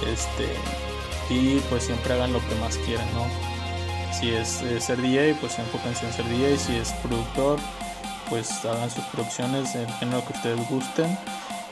este, 0.07 0.47
y 1.29 1.59
pues 1.69 1.83
siempre 1.83 2.13
hagan 2.13 2.33
lo 2.33 2.39
que 2.47 2.55
más 2.55 2.77
quieran, 2.79 3.07
¿no? 3.13 3.25
Si 4.13 4.29
es 4.29 4.61
eh, 4.61 4.79
ser 4.79 5.01
DJ, 5.01 5.35
pues 5.35 5.57
enfóquense 5.59 6.05
en 6.05 6.13
ser 6.13 6.25
DJ, 6.29 6.57
si 6.57 6.75
es 6.75 6.91
productor, 7.03 7.59
pues 8.29 8.63
hagan 8.65 8.89
sus 8.89 9.03
producciones 9.05 9.73
del 9.73 9.91
género 9.93 10.25
que 10.25 10.33
ustedes 10.33 10.69
gusten 10.69 11.17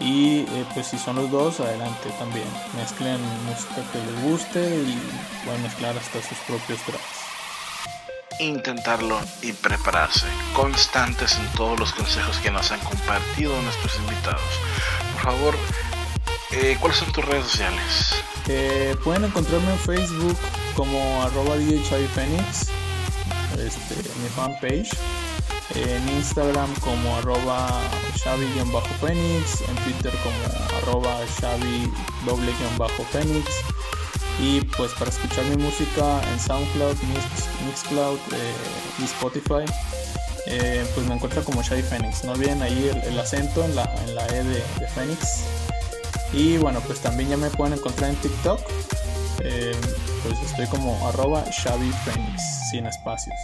y 0.01 0.39
eh, 0.39 0.65
pues 0.73 0.87
si 0.87 0.97
son 0.97 1.17
los 1.17 1.29
dos, 1.29 1.59
adelante 1.59 2.09
también. 2.17 2.47
Mezclen 2.75 3.19
música 3.45 3.81
que 3.91 3.99
les 3.99 4.23
guste 4.23 4.59
y 4.59 4.99
pueden 5.45 5.61
mezclar 5.61 5.95
hasta 5.95 6.21
sus 6.21 6.37
propios 6.39 6.79
tracks. 6.81 7.20
Intentarlo 8.39 9.19
y 9.41 9.51
prepararse, 9.53 10.25
constantes 10.53 11.37
en 11.37 11.45
todos 11.53 11.79
los 11.79 11.93
consejos 11.93 12.37
que 12.37 12.49
nos 12.49 12.71
han 12.71 12.79
compartido 12.79 13.61
nuestros 13.61 13.95
invitados. 13.97 14.41
Por 15.13 15.21
favor, 15.21 15.55
eh, 16.51 16.77
¿cuáles 16.79 16.97
son 16.97 17.11
tus 17.11 17.23
redes 17.25 17.45
sociales? 17.45 18.15
Eh, 18.47 18.95
pueden 19.03 19.25
encontrarme 19.25 19.71
en 19.71 19.79
Facebook 19.79 20.37
como 20.75 21.21
arroba 21.21 21.55
Phoenix, 22.15 22.69
este, 23.57 23.95
mi 24.21 24.29
fanpage. 24.35 24.89
En 25.73 26.09
Instagram 26.09 26.69
como 26.81 27.15
arroba 27.17 27.81
Xavi-Phoenix, 28.21 29.61
en 29.61 29.75
Twitter 29.77 30.13
como 30.21 30.35
arroba 30.77 31.15
Xavi-Phoenix. 31.39 33.45
Y 34.39 34.61
pues 34.61 34.91
para 34.93 35.11
escuchar 35.11 35.43
mi 35.45 35.57
música 35.57 36.21
en 36.31 36.39
SoundCloud, 36.39 36.95
Mix, 37.03 37.49
Mixcloud 37.65 38.19
eh, 38.33 38.53
y 38.99 39.03
Spotify, 39.03 39.65
eh, 40.47 40.85
pues 40.93 41.05
me 41.07 41.15
encuentra 41.15 41.41
como 41.43 41.63
Xavi 41.63 41.81
Phoenix. 41.81 42.23
No 42.23 42.31
olviden 42.31 42.61
ahí 42.61 42.91
el, 43.05 43.19
acento 43.19 43.63
en 43.63 43.75
la, 43.75 43.83
en 44.05 44.15
la 44.15 44.25
E 44.27 44.43
de, 44.43 44.87
Phoenix. 44.95 45.45
Y 46.33 46.57
bueno, 46.57 46.81
pues 46.81 47.01
también 47.01 47.29
ya 47.29 47.37
me 47.37 47.49
pueden 47.49 47.77
encontrar 47.77 48.09
en 48.09 48.15
TikTok. 48.17 48.59
Eh, 49.43 49.75
pues 50.23 50.39
estoy 50.41 50.67
como 50.67 51.07
arroba 51.07 51.43
Phoenix, 51.43 52.69
sin 52.71 52.85
espacios. 52.85 53.35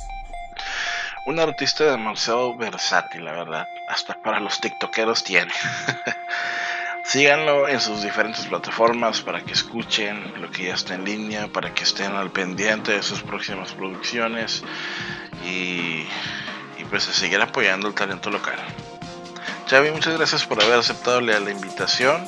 Un 1.28 1.40
artista 1.40 1.84
demasiado 1.84 2.56
versátil, 2.56 3.26
la 3.26 3.34
verdad. 3.34 3.68
Hasta 3.90 4.16
para 4.22 4.40
los 4.40 4.62
tiktokeros 4.62 5.24
tiene. 5.24 5.52
Síganlo 7.08 7.70
en 7.70 7.80
sus 7.80 8.02
diferentes 8.02 8.46
plataformas 8.48 9.22
para 9.22 9.42
que 9.42 9.54
escuchen 9.54 10.42
lo 10.42 10.52
que 10.52 10.66
ya 10.66 10.74
está 10.74 10.94
en 10.96 11.06
línea, 11.06 11.48
para 11.48 11.74
que 11.74 11.84
estén 11.84 12.12
al 12.12 12.32
pendiente 12.32 12.92
de 12.92 13.02
sus 13.02 13.22
próximas 13.22 13.72
producciones 13.72 14.62
y, 15.46 16.06
pues 16.90 17.08
a 17.08 17.14
seguir 17.14 17.42
apoyando 17.42 17.88
el 17.88 17.94
talento 17.94 18.30
local. 18.30 18.60
Xavi, 19.70 19.92
muchas 19.92 20.18
gracias 20.18 20.46
por 20.46 20.62
haber 20.62 20.80
aceptado 20.80 21.22
la 21.22 21.40
la 21.40 21.50
invitación. 21.50 22.26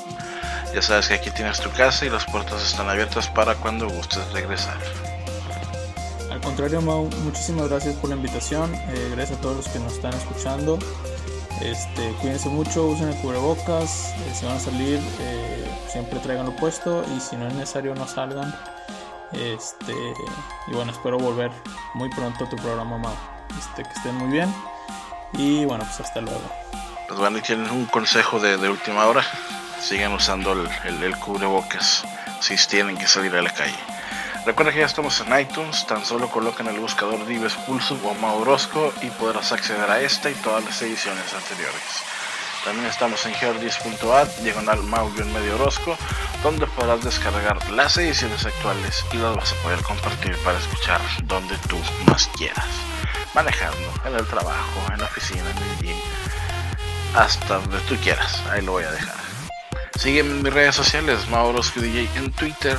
Ya 0.74 0.82
sabes 0.82 1.10
que 1.10 1.16
aquí 1.16 1.30
tienes 1.32 1.60
tu 1.60 1.70
casa 1.72 2.06
y 2.06 2.10
las 2.10 2.26
puertas 2.26 2.64
están 2.66 2.88
abiertas 2.88 3.28
para 3.28 3.56
cuando 3.56 3.90
gustes 3.90 4.32
regresar. 4.32 4.78
Al 6.32 6.40
contrario, 6.40 6.82
Mau, 6.82 7.10
muchísimas 7.26 7.68
gracias 7.68 7.96
por 7.96 8.12
la 8.12 8.16
invitación. 8.16 8.74
eh, 8.74 9.12
gracias 9.14 9.40
a 9.40 9.42
todos 9.42 9.58
los 9.58 9.68
que 9.68 9.80
nos 9.80 9.94
están 9.94 10.14
escuchando. 10.14 10.80
Este, 11.62 12.12
cuídense 12.22 12.50
mucho, 12.50 12.86
usen 12.86 13.10
el 13.10 13.16
cubrebocas. 13.16 14.14
eh, 14.18 14.32
si 14.34 14.46
van 14.46 14.56
a 14.56 14.60
salir, 14.60 15.00
eh, 15.20 15.70
siempre 15.90 16.20
traiganlo 16.20 16.56
puesto. 16.56 17.04
Y 17.16 17.20
si 17.20 17.36
no 17.36 17.48
es 17.48 17.54
necesario, 17.54 17.94
no 17.96 18.08
salgan. 18.08 18.54
Este, 19.34 19.94
y 20.68 20.74
bueno, 20.74 20.92
espero 20.92 21.18
volver 21.18 21.52
muy 21.94 22.10
pronto 22.10 22.46
a 22.46 22.50
tu 22.50 22.56
programa, 22.56 22.98
Mau. 22.98 23.14
Este, 23.58 23.84
que 23.84 23.90
estén 23.90 24.16
muy 24.16 24.30
bien. 24.30 24.54
Y 25.34 25.66
bueno, 25.66 25.84
pues 25.84 26.00
hasta 26.00 26.22
luego. 26.22 26.42
Pues 27.08 27.20
bueno, 27.20 27.42
tienen 27.42 27.70
un 27.72 27.86
consejo 27.86 28.40
de, 28.40 28.56
última 28.70 29.06
hora. 29.06 29.24
Sigan 29.82 30.14
usando 30.14 30.54
el, 30.54 30.68
el, 30.86 31.04
el 31.04 31.18
cubrebocas 31.18 32.06
si 32.42 32.56
tienen 32.68 32.98
que 32.98 33.08
salir 33.08 33.36
a 33.36 33.42
la 33.42 33.52
calle. 33.52 33.99
Recuerda 34.46 34.72
que 34.72 34.80
ya 34.80 34.86
estamos 34.86 35.20
en 35.22 35.40
iTunes, 35.40 35.86
tan 35.86 36.04
solo 36.06 36.30
coloquen 36.30 36.68
el 36.68 36.80
buscador 36.80 37.26
Dives 37.26 37.54
Pulso 37.68 38.00
o 38.04 38.14
Maurosco 38.16 38.94
y 39.02 39.10
podrás 39.12 39.52
acceder 39.52 39.90
a 39.90 40.00
esta 40.00 40.30
y 40.30 40.34
todas 40.36 40.64
las 40.64 40.82
ediciones 40.82 41.34
anteriores. 41.34 42.04
También 42.64 42.88
estamos 42.88 43.26
en 43.26 43.34
geordis.at, 43.34 44.28
diagonal 44.42 44.84
mau-medio 44.84 45.56
Orozco, 45.56 45.98
donde 46.44 46.68
podrás 46.68 47.04
descargar 47.04 47.70
las 47.72 47.98
ediciones 47.98 48.46
actuales 48.46 49.06
y 49.14 49.18
las 49.18 49.36
vas 49.36 49.54
a 49.54 49.64
poder 49.64 49.82
compartir 49.82 50.36
para 50.44 50.58
escuchar 50.58 51.02
donde 51.24 51.56
tú 51.70 51.78
más 52.08 52.28
quieras. 52.38 52.68
Manejando, 53.34 53.94
en 54.06 54.16
el 54.16 54.28
trabajo, 54.28 54.82
en 54.92 55.00
la 55.00 55.06
oficina, 55.06 55.50
en 55.50 55.58
el 55.58 55.78
gym, 55.80 55.98
hasta 57.16 57.60
donde 57.60 57.80
tú 57.82 57.96
quieras. 57.98 58.42
Ahí 58.50 58.62
lo 58.62 58.74
voy 58.74 58.84
a 58.84 58.92
dejar. 58.92 59.16
Sígueme 59.96 60.32
en 60.32 60.44
mis 60.44 60.54
redes 60.54 60.76
sociales, 60.76 61.28
Maurosco 61.30 61.82
DJ 61.82 62.10
en 62.16 62.32
Twitter, 62.32 62.78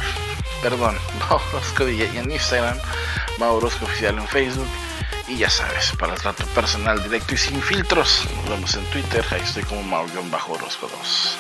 perdón, 0.62 0.99
Maurosco 1.28 1.85
DJ 1.85 2.19
en 2.19 2.31
Instagram, 2.31 2.78
Maurosco 3.39 3.85
Oficial 3.85 4.19
en 4.19 4.28
Facebook. 4.28 4.69
Y 5.28 5.37
ya 5.37 5.49
sabes, 5.51 5.93
para 5.97 6.15
el 6.15 6.20
trato 6.20 6.45
personal, 6.47 7.01
directo 7.03 7.35
y 7.35 7.39
sin 7.39 7.62
filtros, 7.62 8.27
nos 8.37 8.49
vemos 8.49 8.74
en 8.74 8.85
Twitter, 8.87 9.24
ahí 9.31 9.41
estoy 9.41 9.62
como 9.62 9.82
Mauro-Orozco 9.85 10.89
2. 10.89 11.39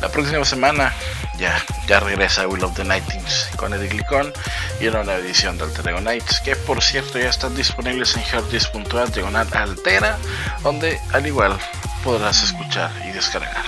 La 0.00 0.08
próxima 0.08 0.44
semana 0.44 0.92
ya, 1.38 1.64
ya 1.86 2.00
regresa 2.00 2.48
Will 2.48 2.64
of 2.64 2.74
the 2.74 2.84
Nightings 2.84 3.50
con 3.56 3.72
Eddie 3.72 3.88
Glicón 3.88 4.32
y 4.80 4.88
una 4.88 5.04
nueva 5.04 5.20
edición 5.20 5.56
de 5.56 5.64
Alter 5.64 5.88
Ego 5.88 6.00
Nights, 6.00 6.40
que 6.40 6.56
por 6.56 6.82
cierto 6.82 7.20
ya 7.20 7.28
están 7.28 7.54
disponibles 7.54 8.16
en 8.16 8.22
herdis.at 8.22 9.10
diagonal 9.10 9.46
altera, 9.52 10.18
donde 10.64 11.00
al 11.12 11.24
igual 11.24 11.56
podrás 12.02 12.42
escuchar 12.42 12.90
y 13.08 13.12
descargar. 13.12 13.64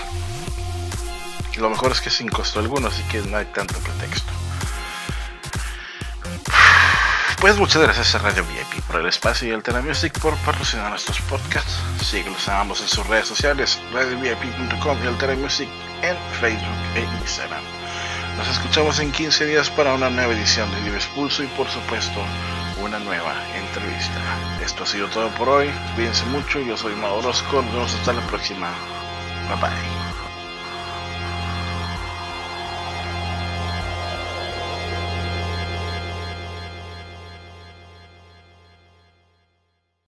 Lo 1.57 1.71
mejor 1.71 1.93
es 1.93 2.01
que 2.01 2.11
sin 2.11 2.29
costo 2.29 2.59
alguno, 2.59 2.89
así 2.89 3.03
que 3.05 3.19
no 3.19 3.37
hay 3.37 3.47
tanto 3.47 3.79
pretexto. 3.79 4.33
Pues 7.41 7.59
muchas 7.59 7.83
gracias 7.83 8.15
a 8.15 8.19
Radio 8.19 8.45
VIP 8.45 8.83
por 8.85 9.01
el 9.01 9.07
espacio 9.07 9.49
y 9.49 9.53
Altera 9.53 9.83
Music 9.83 10.19
por 10.19 10.35
patrocinar 10.39 10.91
nuestros 10.91 11.21
podcasts. 11.23 11.83
Síguelos 12.03 12.49
a 12.49 12.61
ambos 12.61 12.81
en 12.81 12.89
sus 12.89 13.07
redes 13.07 13.29
sociales, 13.29 13.81
radiovip.com 13.93 14.99
y 15.05 15.07
Altera 15.07 15.35
Music 15.37 15.69
en 16.03 16.17
Facebook 16.41 16.97
e 16.97 17.03
Instagram. 17.21 17.63
Nos 18.37 18.49
escuchamos 18.49 18.99
en 18.99 19.13
15 19.13 19.47
días 19.47 19.71
para 19.71 19.95
una 19.95 20.11
nueva 20.11 20.33
edición 20.33 20.71
de 20.73 20.83
Dives 20.83 21.07
Pulso 21.15 21.43
y 21.43 21.47
por 21.49 21.69
supuesto 21.69 22.21
una 22.83 22.99
nueva 22.99 23.35
entrevista. 23.57 24.21
Esto 24.65 24.83
ha 24.83 24.87
sido 24.87 25.09
todo 25.09 25.29
por 25.31 25.49
hoy. 25.49 25.71
Cuídense 25.95 26.25
mucho. 26.27 26.61
Yo 26.61 26.77
soy 26.77 26.95
Mauro 26.97 27.19
Orozco. 27.19 27.63
Nos 27.63 27.73
vemos 27.73 27.95
hasta 27.95 28.13
la 28.13 28.27
próxima. 28.27 28.71
Bye 29.49 29.61
bye. 29.61 30.14